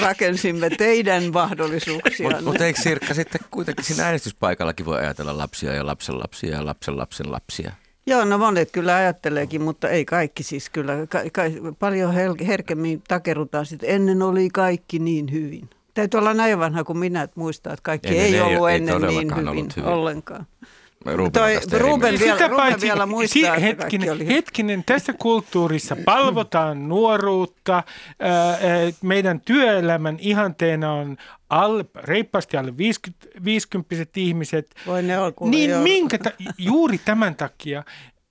rakensimme 0.00 0.70
teidän 0.70 1.22
mahdollisuuksia. 1.32 2.30
Mutta 2.30 2.44
mut 2.44 2.60
eikö 2.60 2.80
Sirkka 2.80 3.14
sitten 3.14 3.40
kuitenkin 3.50 3.84
siinä 3.84 4.04
äänestyspaikallakin 4.04 4.86
voi 4.86 4.98
ajatella 4.98 5.38
lapsia 5.38 5.74
ja 5.74 5.86
lapsen 5.86 6.18
lapsia 6.18 6.56
ja 6.56 6.64
lapsen 6.64 6.96
lapsen 6.96 7.32
lapsia? 7.32 7.72
Joo, 8.06 8.24
no 8.24 8.38
monet 8.38 8.70
kyllä 8.70 8.96
ajatteleekin, 8.96 9.62
mutta 9.62 9.88
ei 9.88 10.04
kaikki 10.04 10.42
siis 10.42 10.70
kyllä. 10.70 10.92
Ka- 11.08 11.22
ka- 11.32 11.74
paljon 11.78 12.14
hel- 12.14 12.44
herkemmin 12.46 13.02
takerutaan 13.08 13.66
sitten, 13.66 13.90
ennen 13.90 14.22
oli 14.22 14.48
kaikki 14.52 14.98
niin 14.98 15.32
hyvin. 15.32 15.70
Täytyy 15.94 16.18
olla 16.18 16.34
näin 16.34 16.58
vanha 16.58 16.84
kuin 16.84 16.98
minä, 16.98 17.22
että 17.22 17.40
muistaa, 17.40 17.72
että 17.72 17.82
kaikki 17.82 18.08
ei, 18.18 18.34
ei 18.34 18.40
ollut 18.40 18.68
ei, 18.68 18.76
ennen 18.76 18.94
ei 18.94 19.00
niin 19.00 19.36
hyvin, 19.36 19.50
hyvin 19.50 19.84
ollenkaan. 19.84 20.46
Ruben, 21.14 21.32
Toi, 21.32 21.60
Ruben, 21.78 22.18
vielä, 22.18 22.34
Sitä 22.34 22.48
Ruben 22.48 22.80
vielä 22.80 23.06
muistaa, 23.06 23.54
si- 23.56 23.62
hetkinen, 23.62 24.12
oli... 24.12 24.26
hetkinen, 24.26 24.84
tässä 24.84 25.12
kulttuurissa 25.12 25.96
palvotaan 26.04 26.88
nuoruutta. 26.88 27.82
Meidän 29.02 29.40
työelämän 29.40 30.16
ihanteena 30.20 30.92
on 30.92 31.16
alle, 31.48 31.84
reippaasti 31.94 32.56
alle 32.56 32.76
50, 32.76 33.26
50 33.44 34.10
ihmiset. 34.16 34.74
Voi 34.86 35.02
ne 35.02 35.18
on, 35.18 35.32
niin 35.40 35.76
minkä 35.76 36.18
ta- 36.18 36.32
juuri 36.58 36.98
tämän 36.98 37.34
takia 37.34 37.84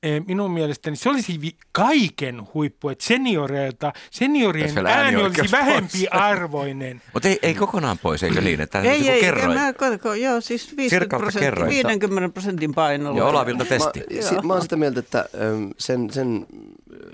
Eh, 0.06 0.21
minun 0.28 0.51
mielestäni 0.51 0.95
se 0.95 1.10
olisi 1.10 1.58
kaiken 1.71 2.41
huippu, 2.54 2.89
että 2.89 3.06
senioreilta, 3.06 3.93
seniorien 4.12 4.88
ääni 4.88 5.23
olisi 5.23 5.51
vähempi 5.51 6.08
arvoinen. 6.12 7.01
Mutta 7.13 7.30
ei, 7.30 7.39
ei 7.41 7.54
kokonaan 7.54 7.97
pois, 7.97 8.23
eikö 8.23 8.41
niin? 8.41 8.62
Että 8.62 8.82
ei, 8.82 8.99
niin 8.99 9.13
ei, 9.13 9.21
kerroin. 9.21 9.60
Mä, 9.60 9.73
joo, 10.19 10.41
siis 10.41 10.78
50 10.78 11.17
prosentin, 11.17 11.67
50 11.67 12.34
prosentin 12.34 12.73
painolla. 12.73 13.17
Joo, 13.17 13.30
Olavilta 13.30 13.65
testi. 13.65 13.99
Mä, 14.36 14.41
mä 14.41 14.54
oon 14.54 14.62
sitä 14.62 14.75
mieltä, 14.75 14.99
että 14.99 15.30
sen, 15.78 16.10
sen 16.10 16.47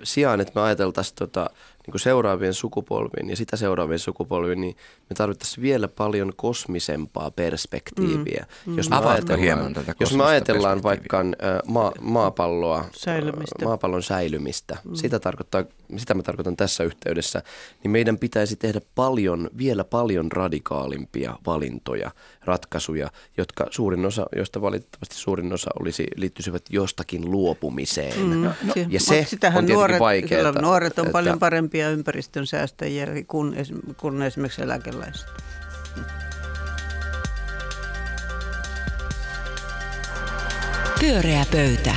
sijaan, 0.03 0.41
että 0.41 0.51
me 0.55 0.61
ajateltaisiin 0.61 1.15
tota, 1.15 1.49
niin 1.85 1.91
kuin 1.91 2.01
seuraavien 2.01 2.53
sukupolviin 2.53 3.29
ja 3.29 3.35
sitä 3.35 3.57
seuraavien 3.57 3.99
sukupolviin, 3.99 4.61
niin 4.61 4.75
me 5.09 5.13
tarvittaisiin 5.13 5.61
vielä 5.61 5.87
paljon 5.87 6.33
kosmisempaa 6.35 7.31
perspektiiviä. 7.31 8.45
Mm. 8.65 8.77
Jos, 8.77 8.89
me 8.89 8.95
ajatellaan, 8.95 9.39
hieman 9.39 9.73
tätä 9.73 9.95
jos 9.99 10.13
me 10.13 10.23
ajatellaan 10.23 10.83
vaikka 10.83 11.19
äh, 11.19 11.25
ma- 11.67 11.91
maapalloa, 12.01 12.85
säilymistä. 12.95 13.65
maapallon 13.65 14.03
säilymistä, 14.03 14.77
mm. 14.83 14.95
sitä, 14.95 15.19
tarkoittaa, 15.19 15.63
sitä 15.97 16.13
mä 16.13 16.23
tarkoitan 16.23 16.57
tässä 16.57 16.83
yhteydessä, 16.83 17.41
niin 17.83 17.91
meidän 17.91 18.17
pitäisi 18.17 18.55
tehdä 18.55 18.81
paljon, 18.95 19.49
vielä 19.57 19.83
paljon 19.83 20.31
radikaalimpia 20.31 21.37
valintoja, 21.45 22.11
ratkaisuja, 22.45 23.11
jotka 23.37 23.67
suurin 23.69 24.05
osa, 24.05 24.25
joista 24.35 24.61
valitettavasti 24.61 25.15
suurin 25.15 25.53
osa 25.53 25.69
olisi, 25.79 26.07
liittyisivät 26.15 26.63
jostakin 26.69 27.31
luopumiseen. 27.31 28.19
Mm. 28.19 28.41
No, 28.41 28.51
ja 28.89 28.99
se 28.99 29.27
on 29.35 29.39
tietenkin 29.39 29.73
nuoret, 29.73 29.99
vaikeaa. 29.99 30.51
Nuoret 30.51 30.99
on 30.99 31.05
että, 31.05 31.11
paljon 31.11 31.39
parempi 31.39 31.70
parempia 31.71 31.89
ympäristön 31.89 32.47
säästäjiä 32.47 33.07
kuin, 33.27 33.55
kuin 33.97 34.21
esimerkiksi 34.21 34.61
eläkeläiset. 34.61 35.27
Pyöreä 40.99 41.45
pöytä. 41.51 41.95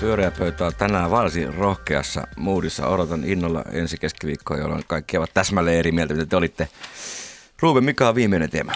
Pyöreä 0.00 0.30
pöytä 0.30 0.66
on 0.66 0.72
tänään 0.78 1.10
varsin 1.10 1.54
rohkeassa 1.54 2.26
muudissa. 2.36 2.86
Odotan 2.86 3.24
innolla 3.24 3.64
ensi 3.72 3.98
keskiviikkoa, 3.98 4.56
jolloin 4.56 4.84
kaikki 4.86 5.16
ovat 5.18 5.30
täsmälleen 5.34 5.78
eri 5.78 5.92
mieltä, 5.92 6.14
mitä 6.14 6.26
te 6.26 6.36
olitte 6.36 6.68
Ruben, 7.62 7.84
mikä 7.84 8.08
on 8.08 8.14
viimeinen 8.14 8.50
teema? 8.50 8.72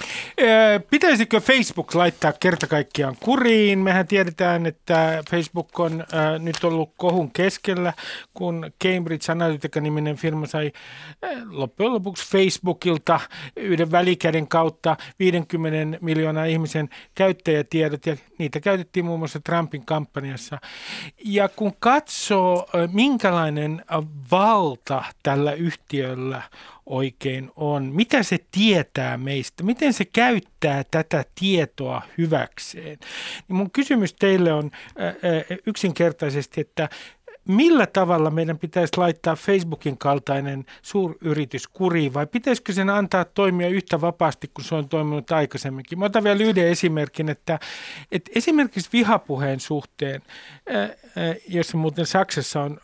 Pitäisikö 0.91 1.41
Facebook 1.41 1.95
laittaa 1.95 2.33
kerta 2.33 2.67
kaikkiaan 2.67 3.17
kuriin? 3.21 3.79
Mehän 3.79 4.07
tiedetään, 4.07 4.67
että 4.67 5.23
Facebook 5.31 5.81
on 5.81 6.05
nyt 6.39 6.65
ollut 6.65 6.91
kohun 6.97 7.31
keskellä, 7.31 7.93
kun 8.35 8.71
Cambridge 8.85 9.33
Analytica-niminen 9.33 10.17
firma 10.17 10.47
sai 10.47 10.73
loppujen 11.51 11.93
lopuksi 11.93 12.31
Facebookilta 12.31 13.21
yhden 13.57 13.91
välikäden 13.91 14.49
kautta 14.49 14.97
50 15.19 15.99
miljoonaa 16.01 16.45
ihmisen 16.45 16.89
käyttäjätiedot, 17.15 18.07
ja 18.07 18.17
niitä 18.39 18.61
käytettiin 18.61 19.05
muun 19.05 19.19
muassa 19.19 19.41
Trumpin 19.41 19.87
kampanjassa. 19.87 20.59
Ja 21.25 21.49
kun 21.49 21.73
katsoo, 21.79 22.67
minkälainen 22.93 23.85
valta 24.31 25.05
tällä 25.23 25.53
yhtiöllä 25.53 26.43
oikein 26.87 27.51
on, 27.57 27.85
mitä 27.85 28.23
se 28.23 28.39
tietää 28.51 29.17
meistä, 29.17 29.63
miten 29.63 29.93
se 29.93 30.05
käyttää 30.05 30.85
tätä 30.91 31.25
tietoa 31.41 32.03
hyväkseen. 32.19 32.99
Mun 33.49 33.71
kysymys 33.71 34.15
teille 34.15 34.53
on 34.53 34.71
yksinkertaisesti, 35.67 36.61
että 36.61 36.89
millä 37.49 37.87
tavalla 37.87 38.31
meidän 38.31 38.59
pitäisi 38.59 38.93
laittaa 38.97 39.37
Facebookin 39.37 39.99
kaltainen 39.99 40.65
suuryritys 40.83 41.69
kuriin 41.69 42.15
vai 42.15 42.27
pitäisikö 42.27 42.73
sen 42.73 42.91
antaa 42.91 43.25
toimia 43.25 43.69
yhtä 43.69 44.01
vapaasti 44.01 44.51
kuin 44.55 44.65
se 44.65 44.75
on 44.75 44.89
toiminut 44.89 45.31
aikaisemminkin? 45.31 45.99
Mä 45.99 46.05
otan 46.05 46.25
vielä 46.25 46.45
yhden 46.45 46.69
esimerkin, 46.69 47.29
että, 47.29 47.59
että 48.13 48.31
esimerkiksi 48.35 48.91
vihapuheen 48.93 49.61
suhteen, 49.61 50.23
jossa 51.49 51.77
muuten 51.77 52.07
Saksassa 52.07 52.63
on 52.63 52.81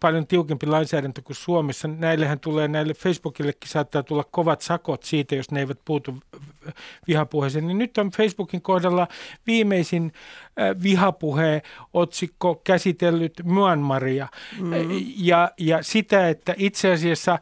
paljon 0.00 0.26
tiukempi 0.26 0.66
lainsäädäntö 0.66 1.22
kuin 1.22 1.36
Suomessa, 1.36 1.88
näillehän 1.88 2.40
tulee, 2.40 2.68
näille 2.68 2.94
Facebookillekin 2.94 3.70
saattaa 3.70 4.02
tulla 4.02 4.24
kovat 4.30 4.60
sakot 4.60 5.02
siitä, 5.02 5.34
jos 5.34 5.50
ne 5.50 5.60
eivät 5.60 5.78
puutu 5.84 6.14
vihapuheeseen, 7.08 7.66
niin 7.66 7.78
nyt 7.78 7.98
on 7.98 8.10
Facebookin 8.10 8.62
kohdalla 8.62 9.08
viimeisin 9.46 10.12
vihapuhe 10.82 11.62
otsikko 11.92 12.54
käsitellyt 12.54 13.32
Myanmaria 13.44 14.28
mm-hmm. 14.60 15.04
ja, 15.16 15.50
ja 15.58 15.82
sitä, 15.82 16.28
että 16.28 16.54
itse 16.56 16.92
asiassa 16.92 17.38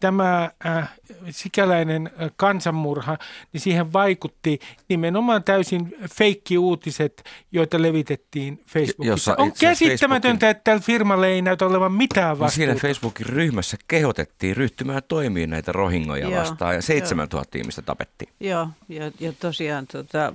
tämä 0.00 0.50
äh, 0.66 0.90
sikäläinen 1.30 2.10
kansanmurha, 2.36 3.18
niin 3.52 3.60
siihen 3.60 3.92
vaikutti 3.92 4.60
nimenomaan 4.88 5.44
täysin 5.44 5.96
feikki-uutiset, 6.14 7.24
joita 7.52 7.82
levitettiin 7.82 8.64
Facebookissa. 8.66 9.12
Jossa 9.12 9.34
on 9.38 9.52
käsittämätöntä, 9.60 10.46
Facebookin... 10.46 10.50
että 10.50 10.64
tällä 10.64 10.80
firmalle 10.80 11.28
ei 11.28 11.42
näytä 11.42 11.66
olevan 11.66 11.92
mitään 11.92 12.38
vastuuta. 12.38 12.66
Niin 12.66 12.78
siinä 12.78 12.88
Facebookin 12.88 13.26
ryhmässä 13.26 13.76
kehotettiin 13.88 14.56
ryhtymään 14.56 15.02
toimiin 15.08 15.50
näitä 15.50 15.72
rohingoja 15.72 16.28
Joo, 16.28 16.40
vastaan 16.40 16.74
ja 16.74 16.82
7000 16.82 17.58
jo. 17.58 17.60
ihmistä 17.60 17.82
tapettiin. 17.82 18.28
Joo, 18.40 18.68
ja, 18.88 19.10
ja 19.20 19.32
tosiaan 19.40 19.86
tota, 19.86 20.32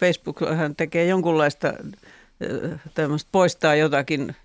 Facebook 0.00 0.40
tekee 0.76 1.06
jonkunlaista 1.06 1.72
tämmöistä 2.94 3.28
poistaa 3.32 3.74
jotakin. 3.74 4.36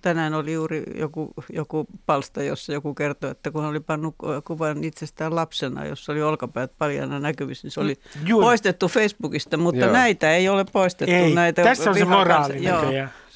Tänään 0.00 0.34
oli 0.34 0.52
juuri 0.52 0.82
joku, 0.94 1.34
joku 1.52 1.86
palsta, 2.06 2.42
jossa 2.42 2.72
joku 2.72 2.94
kertoi, 2.94 3.30
että 3.30 3.50
kun 3.50 3.62
hän 3.62 3.70
oli 3.70 3.80
pannut 3.80 4.14
kuvan 4.44 4.84
itsestään 4.84 5.34
lapsena, 5.34 5.86
jossa 5.86 6.12
oli 6.12 6.22
olkapäät 6.22 6.72
paljana 6.78 7.20
näkyvissä, 7.20 7.66
niin 7.66 7.72
se 7.72 7.80
oli 7.80 7.98
juuri. 8.26 8.44
poistettu 8.44 8.88
Facebookista, 8.88 9.56
mutta 9.56 9.84
Joo. 9.84 9.92
näitä 9.92 10.32
ei 10.32 10.48
ole 10.48 10.64
poistettu. 10.72 11.14
Ei, 11.14 11.34
näitä 11.34 11.62
tässä 11.62 11.90
on 11.90 11.98
se 11.98 12.04
moraali 12.04 12.64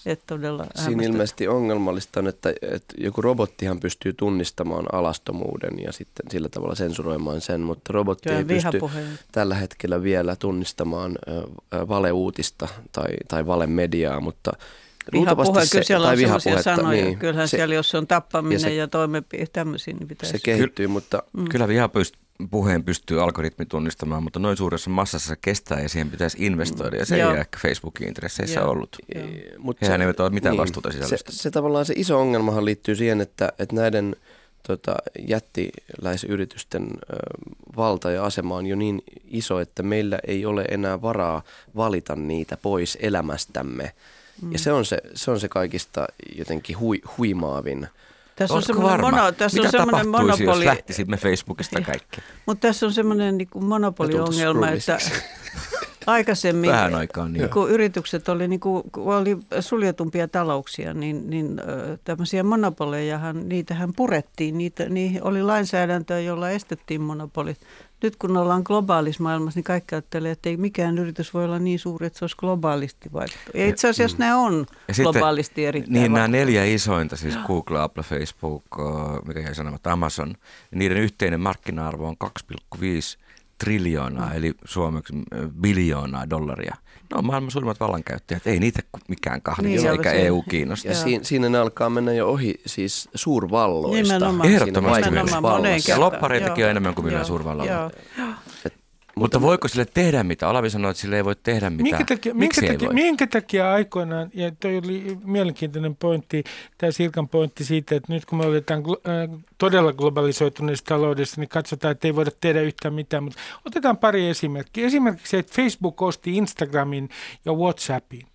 että 0.06 0.24
todella 0.26 0.66
Siinä 0.74 1.02
ilmeisesti 1.02 1.48
ongelmallista 1.48 2.20
on, 2.20 2.26
että, 2.26 2.50
että 2.50 2.94
joku 2.98 3.22
robottihan 3.22 3.80
pystyy 3.80 4.12
tunnistamaan 4.12 4.94
alastomuuden 4.94 5.78
ja 5.84 5.92
sitten 5.92 6.30
sillä 6.30 6.48
tavalla 6.48 6.74
sensuroimaan 6.74 7.40
sen, 7.40 7.60
mutta 7.60 7.92
robotti 7.92 8.28
Kyllä, 8.28 8.38
ei 8.38 8.44
pysty 8.44 8.80
tällä 9.32 9.54
hetkellä 9.54 10.02
vielä 10.02 10.36
tunnistamaan 10.36 11.18
valeuutista 11.88 12.68
tai, 12.92 13.08
tai 13.28 13.46
valemediaa, 13.46 14.20
mutta 14.20 14.52
Vihapuhe, 15.12 15.66
kyllä 15.70 15.84
siellä 15.84 16.08
on 16.08 16.18
sellaisia 16.18 16.62
sanoja. 16.62 17.04
Niin, 17.04 17.18
Kyllähän 17.18 17.48
se, 17.48 17.56
siellä, 17.56 17.74
jos 17.74 17.90
se 17.90 17.98
on 17.98 18.06
tappaminen 18.06 18.54
ja, 18.54 18.60
se, 18.60 18.74
ja 18.74 18.88
toimenpide 18.88 19.46
tämmöisiä, 19.46 19.94
niin 19.94 20.08
pitäisi... 20.08 20.32
Se 20.32 20.38
kehittyy, 20.44 20.86
mutta... 20.86 21.22
Mm. 21.32 21.44
Kyllä 21.48 21.68
puheen 22.51 22.85
pystyy 22.85 23.22
algoritmi 23.22 23.66
tunnistamaan, 23.66 24.22
mutta 24.22 24.38
noin 24.38 24.57
suuressa 24.57 24.90
massassa 24.90 25.29
se 25.29 25.37
kestää 25.40 25.81
ja 25.81 25.88
siihen 25.88 26.11
pitäisi 26.11 26.46
investoida. 26.46 26.96
Ja 26.96 27.07
se 27.07 27.18
Joo. 27.18 27.35
ei 27.35 27.40
ehkä 27.40 27.59
Facebookin 27.59 28.09
intresseissä 28.09 28.61
Joo. 28.61 28.70
ollut. 28.70 28.96
Mutta 29.59 29.87
Hehän 29.87 30.01
se, 30.01 30.05
eivät 30.05 30.20
ole 30.20 30.31
mitään 30.31 30.53
niin, 30.53 30.61
vastuuta 30.61 30.92
sisällöstä. 30.92 31.33
Se, 31.33 31.38
se 31.38 31.51
tavallaan 31.51 31.85
se 31.85 31.94
iso 31.96 32.20
ongelmahan 32.20 32.64
liittyy 32.64 32.96
siihen, 32.96 33.20
että, 33.20 33.53
että 33.59 33.77
näiden 33.77 34.16
tota, 34.66 34.96
jättiläisyritysten 35.29 36.83
ö, 36.83 37.16
valta 37.77 38.11
ja 38.11 38.25
asema 38.25 38.57
on 38.57 38.66
jo 38.66 38.77
niin 38.77 39.03
iso, 39.25 39.61
että 39.61 39.83
meillä 39.83 40.18
ei 40.27 40.46
ole 40.46 40.64
enää 40.70 41.03
varaa 41.03 41.42
valita 41.77 42.16
niitä 42.16 42.57
pois 42.57 42.99
elämästämme. 43.01 43.92
Mm. 44.42 44.53
Ja 44.53 44.59
se 44.59 44.72
on 44.72 44.85
se, 44.85 44.99
se 45.14 45.31
on 45.31 45.40
se 45.40 45.49
kaikista 45.49 46.07
jotenkin 46.38 46.79
hui, 46.79 47.01
huimaavin 47.18 47.88
tässä 48.37 48.55
on 48.55 48.62
semmoinen, 48.62 49.01
mono, 49.01 49.33
tässä 49.33 49.57
Mitä 49.57 49.68
on 49.68 49.72
semmoinen 49.72 50.09
monopoli. 50.09 50.44
jos 50.44 50.59
lähtisimme 50.59 51.16
Facebookista 51.16 51.81
kaikki? 51.81 52.20
Mutta 52.46 52.68
tässä 52.68 52.87
on 52.87 52.92
semmoinen 52.92 53.38
niin 53.38 53.49
monopoliongelma, 53.55 54.68
että 54.68 54.99
aikaisemmin, 56.06 56.70
Vähän 56.70 56.94
aikaan, 56.94 57.32
niin. 57.32 57.50
kun 57.50 57.70
yritykset 57.70 58.28
oli, 58.28 58.48
niin 58.48 58.60
kun 58.60 58.84
oli 58.96 59.38
suljetumpia 59.60 60.28
talouksia, 60.28 60.94
niin, 60.94 61.30
niin 61.30 61.60
tämmöisiä 62.04 62.42
monopolejahan, 62.42 63.48
niitähän 63.48 63.92
purettiin. 63.96 64.58
Niitä, 64.58 64.88
niihin 64.88 65.22
oli 65.22 65.42
lainsäädäntöä, 65.42 66.20
jolla 66.20 66.50
estettiin 66.50 67.00
monopolit. 67.00 67.60
Nyt 68.02 68.16
kun 68.16 68.36
ollaan 68.36 68.62
globaalissa 68.64 69.22
maailmassa, 69.22 69.58
niin 69.58 69.64
kaikki 69.64 69.94
ajattelee, 69.94 70.30
että 70.30 70.48
ei 70.48 70.56
mikään 70.56 70.98
yritys 70.98 71.34
voi 71.34 71.44
olla 71.44 71.58
niin 71.58 71.78
suuri, 71.78 72.06
että 72.06 72.18
se 72.18 72.24
olisi 72.24 72.36
globaalisti 72.36 73.12
vaikka. 73.12 73.36
Ja 73.54 73.66
itse 73.66 73.88
asiassa 73.88 74.16
mm. 74.16 74.20
nämä 74.20 74.36
on 74.36 74.66
ja 74.88 74.94
globaalisti 74.94 75.48
sitten, 75.48 75.64
erittäin 75.64 75.92
Niin 75.92 76.12
nämä 76.12 76.28
neljä 76.28 76.64
isointa, 76.64 77.16
siis 77.16 77.38
Google, 77.46 77.80
Apple, 77.80 78.02
Facebook, 78.02 78.64
mikä 79.26 79.40
jäi 79.40 79.54
sanomatta, 79.54 79.92
Amazon, 79.92 80.34
niiden 80.74 80.96
yhteinen 80.96 81.40
markkina-arvo 81.40 82.08
on 82.08 82.16
2,5 82.24 82.80
triljoonaa, 83.58 84.34
eli 84.34 84.54
suomeksi 84.64 85.12
biljoonaa 85.60 86.30
dollaria. 86.30 86.76
Ne 87.10 87.18
on 87.18 87.26
maailman 87.26 87.50
suurimmat 87.50 87.80
vallankäyttäjät. 87.80 88.46
Ei 88.46 88.60
niitä 88.60 88.82
mikään 89.08 89.42
kahdeksan 89.42 89.82
niin, 89.82 89.90
eikä 89.90 90.12
EU 90.12 90.42
kiinnosta. 90.42 90.88
Ja 90.88 90.94
siinä, 90.94 91.24
siinä 91.24 91.48
ne 91.48 91.58
alkaa 91.58 91.90
mennä 91.90 92.12
jo 92.12 92.28
ohi 92.28 92.54
siis 92.66 93.08
suurvalloista. 93.14 94.14
Nimenomaan. 94.14 94.48
Ehdottomasti. 94.48 95.90
Ja 95.90 96.00
loppareitakin 96.00 96.64
on 96.64 96.70
enemmän 96.70 96.94
kuin 96.94 97.04
millään 97.04 97.24
suurvallalla. 97.24 97.90
Mutta 99.18 99.40
voiko 99.40 99.68
sille 99.68 99.86
tehdä 99.94 100.22
mitä? 100.22 100.48
Olavi 100.48 100.70
sanoi, 100.70 100.90
että 100.90 101.00
sille 101.00 101.16
ei 101.16 101.24
voi 101.24 101.36
tehdä 101.42 101.70
mitään. 101.70 101.82
Minkä 101.82 102.04
takia, 102.04 102.34
Miksi 102.34 102.60
minkä 102.60 102.74
takia, 102.74 102.92
minkä 102.92 103.26
takia 103.26 103.72
aikoinaan, 103.72 104.30
ja 104.34 104.50
toi 104.60 104.78
oli 104.78 105.18
mielenkiintoinen 105.24 105.96
pointti, 105.96 106.44
tämä 106.78 106.90
Sirkan 106.92 107.28
pointti 107.28 107.64
siitä, 107.64 107.94
että 107.94 108.12
nyt 108.12 108.24
kun 108.24 108.38
me 108.38 108.46
oletaan 108.46 108.80
äh, 108.80 109.40
todella 109.58 109.92
globalisoituneessa 109.92 110.84
taloudessa, 110.84 111.40
niin 111.40 111.48
katsotaan, 111.48 111.92
että 111.92 112.08
ei 112.08 112.16
voida 112.16 112.30
tehdä 112.40 112.60
yhtään 112.60 112.94
mitään. 112.94 113.24
Mutta 113.24 113.40
otetaan 113.64 113.96
pari 113.96 114.28
esimerkkiä. 114.28 114.86
Esimerkiksi 114.86 115.30
se, 115.30 115.38
että 115.38 115.52
Facebook 115.56 116.02
osti 116.02 116.36
Instagramin 116.36 117.08
ja 117.44 117.52
WhatsAppin. 117.52 118.26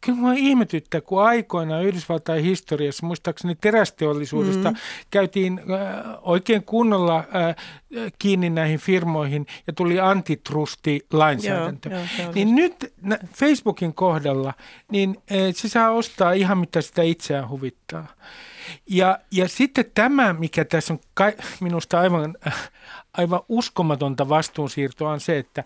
Kyllä 0.00 0.18
minua 0.18 0.32
ihmetyttää, 0.32 1.00
kun 1.00 1.22
aikoinaan 1.22 1.84
Yhdysvaltain 1.84 2.44
historiassa, 2.44 3.06
muistaakseni 3.06 3.54
terästeollisuudesta, 3.60 4.70
mm-hmm. 4.70 5.06
käytiin 5.10 5.60
äh, 5.60 6.18
oikein 6.22 6.64
kunnolla 6.64 7.16
äh, 7.18 7.56
kiinni 8.18 8.50
näihin 8.50 8.78
firmoihin 8.78 9.46
ja 9.66 9.72
tuli 9.72 10.00
antitrusti-lainsäädäntö. 10.00 11.88
Joo, 11.88 12.00
joo, 12.18 12.32
niin 12.34 12.54
nyt 12.54 12.92
nä, 13.02 13.18
Facebookin 13.34 13.94
kohdalla, 13.94 14.54
niin 14.92 15.16
äh, 15.32 15.36
se 15.54 15.68
saa 15.68 15.90
ostaa 15.90 16.32
ihan 16.32 16.58
mitä 16.58 16.80
sitä 16.80 17.02
itseään 17.02 17.48
huvittaa. 17.48 18.06
Ja, 18.86 19.18
ja 19.30 19.48
sitten 19.48 19.84
tämä, 19.94 20.32
mikä 20.32 20.64
tässä 20.64 20.94
on 20.94 21.00
ka- 21.14 21.32
minusta 21.60 22.00
aivan, 22.00 22.36
aivan 23.18 23.40
uskomatonta 23.48 24.28
vastuunsiirtoa, 24.28 25.12
on 25.12 25.20
se, 25.20 25.38
että 25.38 25.64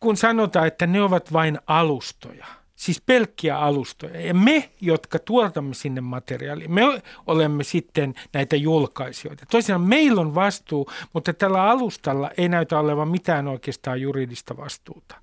kun 0.00 0.16
sanotaan, 0.16 0.66
että 0.66 0.86
ne 0.86 1.02
ovat 1.02 1.32
vain 1.32 1.58
alustoja– 1.66 2.46
Siis 2.78 3.00
pelkkiä 3.00 3.58
alustoja. 3.58 4.20
Ja 4.20 4.34
me, 4.34 4.70
jotka 4.80 5.18
tuotamme 5.18 5.74
sinne 5.74 6.00
materiaalia, 6.00 6.68
me 6.68 6.82
olemme 7.26 7.64
sitten 7.64 8.14
näitä 8.32 8.56
julkaisijoita. 8.56 9.46
Toisinaan 9.50 9.80
meillä 9.80 10.20
on 10.20 10.34
vastuu, 10.34 10.90
mutta 11.12 11.32
tällä 11.32 11.62
alustalla 11.62 12.30
ei 12.36 12.48
näytä 12.48 12.78
olevan 12.78 13.08
mitään 13.08 13.48
oikeastaan 13.48 14.00
juridista 14.00 14.56
vastuuta. 14.56 15.16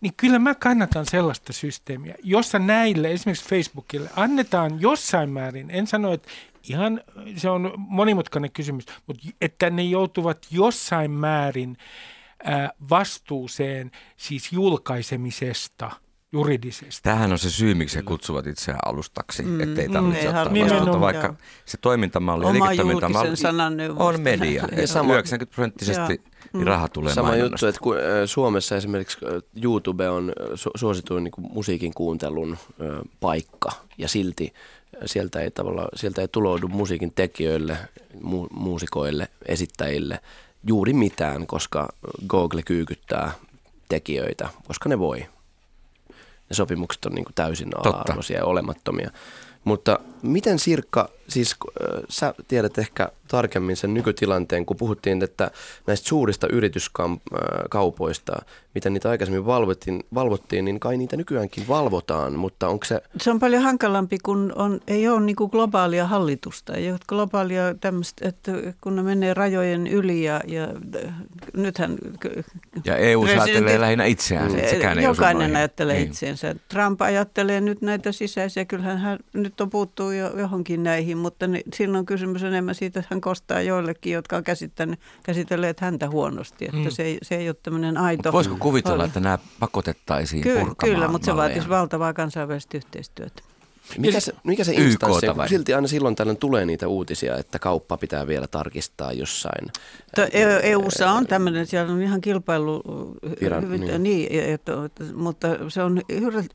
Niin 0.00 0.12
kyllä 0.16 0.38
mä 0.38 0.54
kannatan 0.54 1.06
sellaista 1.06 1.52
systeemiä, 1.52 2.14
jossa 2.22 2.58
näille, 2.58 3.12
esimerkiksi 3.12 3.48
Facebookille, 3.48 4.10
annetaan 4.16 4.80
jossain 4.80 5.30
määrin, 5.30 5.70
en 5.70 5.86
sano, 5.86 6.12
että 6.12 6.28
ihan 6.68 7.00
se 7.36 7.50
on 7.50 7.72
monimutkainen 7.76 8.52
kysymys, 8.52 8.86
mutta 9.06 9.28
että 9.40 9.70
ne 9.70 9.82
joutuvat 9.82 10.46
jossain 10.50 11.10
määrin 11.10 11.76
vastuuseen 12.90 13.90
siis 14.16 14.52
julkaisemisesta– 14.52 15.90
juridisesti. 16.32 17.02
Tähän 17.02 17.32
on 17.32 17.38
se 17.38 17.50
syy, 17.50 17.74
miksi 17.74 17.96
he 17.96 18.02
kutsuvat 18.02 18.46
itseään 18.46 18.80
alustaksi, 18.84 19.42
mm, 19.42 19.60
ettei 19.60 19.88
tarvitse 19.88 20.22
mm, 20.22 20.28
ottaa 20.28 20.54
vastuuta, 20.54 21.00
vaikka 21.00 21.26
joo. 21.26 21.36
se 21.64 21.78
toimintamalli 21.80 22.46
ja 22.46 22.52
liiketoimintamalli 22.52 23.28
on 23.96 24.20
media. 24.20 24.68
Ja 24.76 24.86
sama, 24.86 25.12
90 25.12 25.54
prosenttisesti 25.54 26.22
niin 26.52 26.66
raha 26.66 26.88
tulee 26.88 27.14
Sama 27.14 27.36
juttu, 27.36 27.66
että 27.66 27.80
kun 27.80 27.96
Suomessa 28.26 28.76
esimerkiksi 28.76 29.18
YouTube 29.62 30.10
on 30.10 30.32
suosituin 30.74 31.24
niin 31.24 31.32
musiikin 31.38 31.94
kuuntelun 31.94 32.58
paikka 33.20 33.70
ja 33.98 34.08
silti 34.08 34.52
sieltä 35.06 35.40
ei, 35.40 35.50
tavalla, 35.50 35.88
sieltä 35.94 36.20
ei 36.20 36.28
tuloudu 36.28 36.68
musiikin 36.68 37.12
tekijöille, 37.14 37.76
mu- 38.14 38.48
muusikoille, 38.50 39.28
esittäjille 39.46 40.20
juuri 40.66 40.92
mitään, 40.92 41.46
koska 41.46 41.88
Google 42.28 42.62
kyykyttää 42.62 43.32
tekijöitä, 43.88 44.48
koska 44.66 44.88
ne 44.88 44.98
voi 44.98 45.26
ne 46.52 46.56
sopimukset 46.56 47.04
on 47.04 47.12
niin 47.12 47.24
kuin 47.24 47.34
täysin 47.34 47.68
ala-arvoisia 47.76 48.38
ja 48.38 48.44
olemattomia. 48.44 49.10
Mutta 49.64 49.98
miten 50.22 50.58
Sirkka, 50.58 51.08
siis 51.32 51.56
äh, 51.82 52.02
sä 52.08 52.34
tiedät 52.48 52.78
ehkä 52.78 53.08
tarkemmin 53.28 53.76
sen 53.76 53.94
nykytilanteen, 53.94 54.66
kun 54.66 54.76
puhuttiin 54.76 55.22
että 55.24 55.50
näistä 55.86 56.08
suurista 56.08 56.48
yrityskaupoista, 56.48 58.32
miten 58.74 58.92
niitä 58.92 59.10
aikaisemmin 59.10 59.46
valvottiin, 59.46 60.04
valvottiin, 60.14 60.64
niin 60.64 60.80
kai 60.80 60.96
niitä 60.96 61.16
nykyäänkin 61.16 61.68
valvotaan, 61.68 62.38
mutta 62.38 62.68
onko 62.68 62.84
se... 62.84 63.02
Se 63.20 63.30
on 63.30 63.38
paljon 63.38 63.62
hankalampi, 63.62 64.18
kun 64.18 64.52
on, 64.56 64.80
ei 64.86 65.08
ole 65.08 65.20
niin 65.20 65.36
kuin 65.36 65.50
globaalia 65.50 66.06
hallitusta, 66.06 66.74
ei 66.74 66.90
ole 66.90 66.98
globaalia 67.08 67.74
tämmöistä, 67.80 68.28
että 68.28 68.52
kun 68.80 68.96
ne 68.96 69.02
menee 69.02 69.34
rajojen 69.34 69.86
yli 69.86 70.24
ja, 70.24 70.40
ja 70.46 70.68
nythän... 71.56 71.98
Ja 72.84 72.96
EU 72.96 73.22
ajattelee 73.22 73.80
lähinnä 73.80 74.04
itseään, 74.04 74.58
että 74.58 74.70
sekään 74.70 74.98
ei 74.98 75.04
Jokainen 75.04 75.56
ajattelee 75.56 75.96
niin. 75.96 76.08
itseensä. 76.08 76.54
Trump 76.68 77.02
ajattelee 77.02 77.60
nyt 77.60 77.82
näitä 77.82 78.12
sisäisiä, 78.12 78.64
kyllähän 78.64 78.98
hän 78.98 79.18
nyt 79.32 79.60
on 79.60 79.70
puuttuu 79.70 80.10
jo 80.10 80.38
johonkin 80.38 80.82
näihin, 80.82 81.18
mutta 81.22 81.46
ne, 81.46 81.62
silloin 81.74 81.98
on 81.98 82.06
kysymys 82.06 82.42
enemmän 82.42 82.74
siitä, 82.74 83.00
että 83.00 83.14
hän 83.14 83.20
kostaa 83.20 83.60
joillekin, 83.60 84.12
jotka 84.12 84.36
on 84.36 84.44
käsitelleet 85.22 85.80
häntä 85.80 86.10
huonosti. 86.10 86.64
Että 86.64 86.76
mm. 86.76 86.90
se, 86.90 87.02
ei, 87.02 87.18
se 87.22 87.36
ei 87.36 87.48
ole 87.48 87.56
tämmöinen 87.62 87.98
aito... 87.98 88.22
Mut 88.28 88.32
voisiko 88.32 88.56
kuvitella, 88.58 89.04
että 89.04 89.20
nämä 89.20 89.38
pakotettaisiin 89.60 90.42
Ky- 90.42 90.74
Kyllä, 90.78 91.08
mutta 91.08 91.24
se 91.26 91.36
vaatisi 91.36 91.68
valtavaa 91.68 92.12
kansainvälistä 92.12 92.76
yhteistyötä. 92.76 93.42
Mikä 93.98 94.20
se, 94.20 94.32
mikä 94.44 94.64
se 94.64 94.72
instanssi 94.72 95.28
on? 95.28 95.48
Silti 95.48 95.74
aina 95.74 95.88
silloin 95.88 96.14
tällöin 96.14 96.36
tulee 96.36 96.66
niitä 96.66 96.88
uutisia, 96.88 97.36
että 97.36 97.58
kauppa 97.58 97.96
pitää 97.96 98.26
vielä 98.26 98.46
tarkistaa 98.46 99.12
jossain. 99.12 99.72
EU-ssa 100.62 101.10
on 101.10 101.26
tämmöinen, 101.26 101.66
siellä 101.66 101.92
on 101.92 102.02
ihan 102.02 102.20
kilpailu, 102.20 102.82
Viran, 103.40 103.62
hyvin, 103.62 103.80
niin. 103.80 104.02
Niin, 104.02 104.44
että, 104.44 104.72
mutta 105.14 105.48
se 105.68 105.82
on 105.82 106.00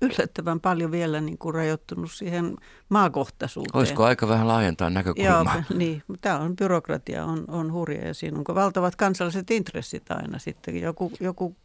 yllättävän 0.01 0.59
paljon 0.59 0.91
vielä 0.91 1.21
niin 1.21 1.37
kuin 1.37 1.55
rajoittunut 1.55 2.11
siihen 2.11 2.55
maakohtaisuuteen. 2.89 3.79
Olisiko 3.79 4.03
aika 4.03 4.27
vähän 4.27 4.47
laajentaa 4.47 4.89
näkökulmaa? 4.89 5.55
Joo, 5.55 5.63
niin. 5.79 6.03
Tämä 6.21 6.39
on 6.39 6.55
byrokratia, 6.55 7.25
on, 7.25 7.45
on 7.47 7.73
hurja 7.73 8.07
ja 8.07 8.13
siinä 8.13 8.37
on 8.37 8.55
valtavat 8.55 8.95
kansalliset 8.95 9.51
intressit 9.51 10.11
aina 10.11 10.39
sitten. 10.39 10.81
Joku, 10.81 11.11
joku 11.19 11.55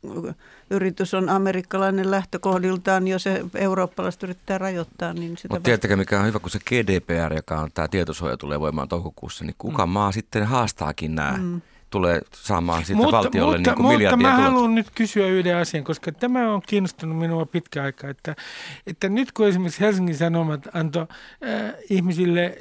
yritys 0.70 1.14
on 1.14 1.28
amerikkalainen 1.28 2.10
lähtökohdiltaan, 2.10 3.08
jos 3.08 3.22
se 3.22 3.44
eurooppalaiset 3.54 4.22
yrittää 4.22 4.58
rajoittaa, 4.58 5.12
niin 5.12 5.36
sitä... 5.36 5.60
Mutta 5.62 5.68
tiedättekö 5.68 5.96
mikä 5.96 6.20
on 6.20 6.26
hyvä, 6.26 6.38
kun 6.38 6.50
se 6.50 6.58
GDPR, 6.58 7.34
joka 7.34 7.60
on 7.60 7.72
tämä 7.74 7.88
tietosuoja, 7.88 8.36
tulee 8.36 8.60
voimaan 8.60 8.88
toukokuussa, 8.88 9.44
niin 9.44 9.54
kuka 9.58 9.86
mm. 9.86 9.92
maa 9.92 10.12
sitten 10.12 10.44
haastaakin 10.44 11.14
nämä 11.14 11.38
mm 11.40 11.60
tulee 11.92 12.20
saamaan 12.34 12.84
siitä 12.84 13.02
mutta, 13.02 13.16
valtiolle 13.16 13.56
mutta, 13.56 13.70
niin 13.70 13.82
kuin 13.82 14.00
Mutta 14.00 14.16
mä 14.16 14.36
haluan 14.36 14.74
nyt 14.74 14.86
kysyä 14.94 15.26
yhden 15.26 15.56
asian, 15.56 15.84
koska 15.84 16.12
tämä 16.12 16.54
on 16.54 16.62
kiinnostunut 16.66 17.18
minua 17.18 17.46
pitkä 17.46 17.82
aikaa, 17.82 18.10
että, 18.10 18.36
että 18.86 19.08
nyt 19.08 19.32
kun 19.32 19.48
esimerkiksi 19.48 19.80
Helsingin 19.80 20.16
Sanomat 20.16 20.68
antoi 20.72 21.02
äh, 21.02 21.74
ihmisille 21.90 22.58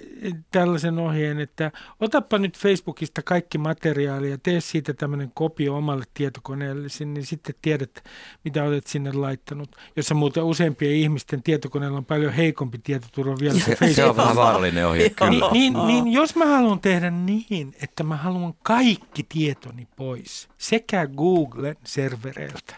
tällaisen 0.52 1.00
ohjeen, 1.00 1.40
että 1.40 1.72
otappa 2.00 2.38
nyt 2.38 2.58
Facebookista 2.58 3.22
kaikki 3.22 3.58
materiaali 3.58 4.30
ja 4.30 4.38
tee 4.38 4.62
siitä 4.62 4.94
tämmöinen 4.94 5.32
kopio 5.34 5.76
omalle 5.76 6.06
tietokoneelle, 6.14 6.88
niin 7.06 7.26
sitten 7.26 7.56
tiedät, 7.62 8.04
mitä 8.44 8.64
olet 8.64 8.88
sinne 8.88 9.12
laittanut. 9.12 9.76
Jossa 9.96 10.16
muuten 10.16 10.44
useampien 10.44 10.96
ihmisten 10.96 11.44
tietokoneella 11.44 11.98
on 11.98 12.06
paljon 12.06 12.34
heikompi 12.34 12.78
tietoturva 12.78 13.36
vielä 13.40 13.60
se, 13.60 13.76
se, 13.80 13.94
se 13.94 14.06
on 14.06 14.18
vähän 14.18 14.36
vaarallinen 14.36 14.88
ohje, 14.88 15.10
kyllä. 15.10 15.52
Niin, 15.52 15.74
niin, 15.74 15.88
niin 15.88 16.12
jos 16.12 16.36
mä 16.36 16.46
haluan 16.46 16.80
tehdä 16.80 17.12
niin, 17.12 17.76
että 17.82 18.04
mä 18.04 18.16
haluan 18.16 18.54
kaikki 18.64 19.21
kaikki 19.22 19.40
tietoni 19.40 19.88
pois 19.96 20.50
sekä 20.58 21.08
Googlen 21.08 21.76
servereiltä 21.86 22.76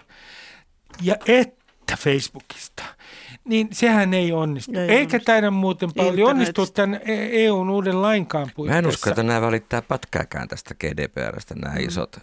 ja 1.02 1.16
että 1.28 1.98
Facebookista, 1.98 2.84
niin 3.46 3.68
sehän 3.72 4.14
ei 4.14 4.32
onnistu. 4.32 4.72
Ei 4.80 4.80
Eikä 4.80 4.96
onnistu. 4.96 5.26
taida 5.26 5.52
muuten 5.52 5.90
paljon 5.94 6.30
onnistua 6.30 6.66
tämän 6.68 7.00
EUn 7.32 7.70
uuden 7.70 8.02
lainkaan 8.02 8.50
puitteissa. 8.56 8.82
Mä 8.82 8.88
en 8.88 8.94
usko, 8.94 9.10
että 9.10 9.24
nämä 9.24 9.42
välittää 9.42 9.82
pätkääkään 9.82 10.48
tästä 10.48 10.76
GDPRstä, 10.76 11.56
nämä 11.56 11.76
mm. 11.76 11.88
isot 11.88 12.18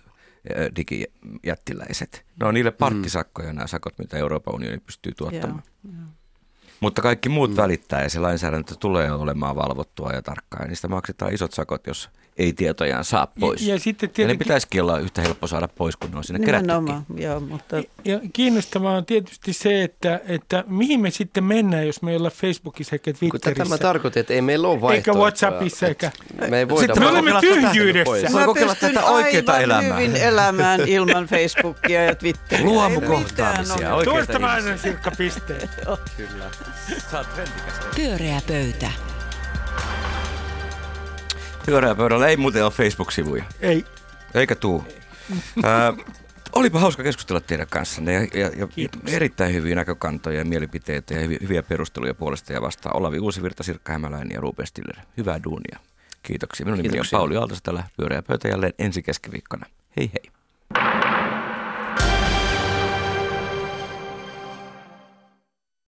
digijättiläiset. 0.77 2.25
Ne 2.41 2.47
on 2.47 2.55
niille 2.55 2.71
parkkisakkoja 2.71 3.53
nämä 3.53 3.67
sakot, 3.67 3.99
mitä 3.99 4.17
Euroopan 4.17 4.55
unioni 4.55 4.79
pystyy 4.79 5.13
tuottamaan. 5.17 5.63
Joo, 5.85 5.95
joo. 5.95 6.20
Mutta 6.81 7.03
kaikki 7.03 7.29
muut 7.29 7.51
mm. 7.51 7.57
välittää 7.57 8.03
ja 8.03 8.11
se 8.11 8.21
lainsäädäntö 8.21 8.75
tulee 8.81 9.13
olemaan 9.13 9.57
valvottua 9.57 10.13
ja 10.13 10.23
tarkkaa. 10.23 10.63
Ja 10.63 10.69
niistä 10.69 10.89
maksetaan 10.89 11.35
isot 11.35 11.53
sakot, 11.53 11.87
jos 11.87 12.11
ei 12.41 12.53
tietojaan 12.53 13.05
saa 13.05 13.27
pois. 13.41 13.63
Ja, 13.63 13.75
ja, 13.75 13.81
sitten 13.81 14.11
tietenkin... 14.11 14.23
ja 14.23 14.35
ne 14.35 14.39
pitäisikin 14.39 14.83
olla 14.83 14.99
yhtä 14.99 15.23
helppo 15.23 15.47
saada 15.47 15.69
pois, 15.69 15.97
kun 15.97 16.11
ne 16.11 16.17
on 16.17 16.25
sinne 16.25 16.39
Nimenomaan, 16.39 17.07
joo, 17.17 17.41
mutta... 17.41 17.77
Ja 18.05 18.21
kiinnostavaa 18.33 18.97
on 18.97 19.07
tietysti 19.07 19.53
se, 19.53 19.83
että, 19.83 20.21
että 20.27 20.65
mihin 20.67 21.01
me 21.01 21.11
sitten 21.11 21.45
mennään, 21.45 21.87
jos 21.87 22.03
me 22.03 22.11
ei 22.11 22.17
olla 22.17 22.31
Facebookissa 22.31 22.95
eikä 22.95 23.13
Twitterissä. 23.13 23.31
Kun 23.31 23.41
tätä 23.41 23.69
mä 23.69 23.79
tarkoitin, 23.79 24.21
että 24.21 24.35
ei 24.35 24.43
meillä 24.43 24.69
ole 24.69 24.81
vaihtoehtoja. 24.81 25.13
Eikä 25.13 25.21
Whatsappissa 25.21 25.87
eikä... 25.87 26.11
Me, 26.49 26.59
ei 26.59 26.69
voida 26.69 26.87
sitten 26.87 27.03
me 27.03 27.09
olemme 27.09 27.41
tyhjyydessä. 27.41 28.31
Mä 28.31 28.45
kokeilla 28.45 28.75
tätä 28.75 29.05
oikeaa 29.05 29.59
elämää. 29.59 29.99
hyvin 29.99 30.17
elämään 30.17 30.81
ilman 30.81 31.27
Facebookia 31.27 32.05
ja 32.05 32.15
Twitteriä. 32.15 32.67
Luomukohtaamisia, 32.67 33.95
oikeita 33.95 34.27
Tuosta 34.27 34.39
mä 34.39 34.53
annan 34.53 34.79
sirkka 34.79 35.11
pisteen. 35.11 35.71
Kyllä. 36.17 36.51
Sä 37.11 37.19
oot 37.19 37.29
Pyöreä 37.97 38.41
pöytä. 38.47 38.91
Pyöreä 41.67 41.95
pöydällä 41.95 42.29
ei 42.29 42.37
muuten 42.37 42.65
ole 42.65 42.71
Facebook-sivuja. 42.71 43.45
Ei. 43.61 43.85
Eikä 44.35 44.55
tuu. 44.55 44.85
Äh, 45.65 46.07
olipa 46.53 46.79
hauska 46.79 47.03
keskustella 47.03 47.41
teidän 47.41 47.67
kanssanne 47.71 48.13
ja, 48.13 48.21
ja, 48.21 48.51
ja 48.77 48.89
erittäin 49.07 49.55
hyviä 49.55 49.75
näkökantoja 49.75 50.39
ja 50.39 50.45
mielipiteitä 50.45 51.15
ja 51.15 51.21
hyviä 51.21 51.63
perusteluja 51.63 52.15
puolesta 52.15 52.53
ja 52.53 52.63
vastaan. 52.63 52.97
Olavi 52.97 53.19
Uusivirta, 53.19 53.63
Sirkka 53.63 53.93
Hämäläinen 53.93 54.35
ja 54.35 54.41
Ruben 54.41 54.67
Stiller. 54.67 54.97
Hyvää 55.17 55.41
duunia. 55.45 55.79
Kiitoksia. 56.23 56.67
Minun 56.67 56.79
nimi 56.79 57.01
on 57.01 57.07
Pauli 57.11 57.37
Aaltosa 57.37 57.61
tällä 57.63 57.85
Pyöreä 57.97 58.23
pöytä 58.23 58.49
jälleen 58.49 58.73
ensi 58.79 59.03
keskiviikkona. 59.03 59.67
Hei 59.97 60.11
hei. 60.15 60.40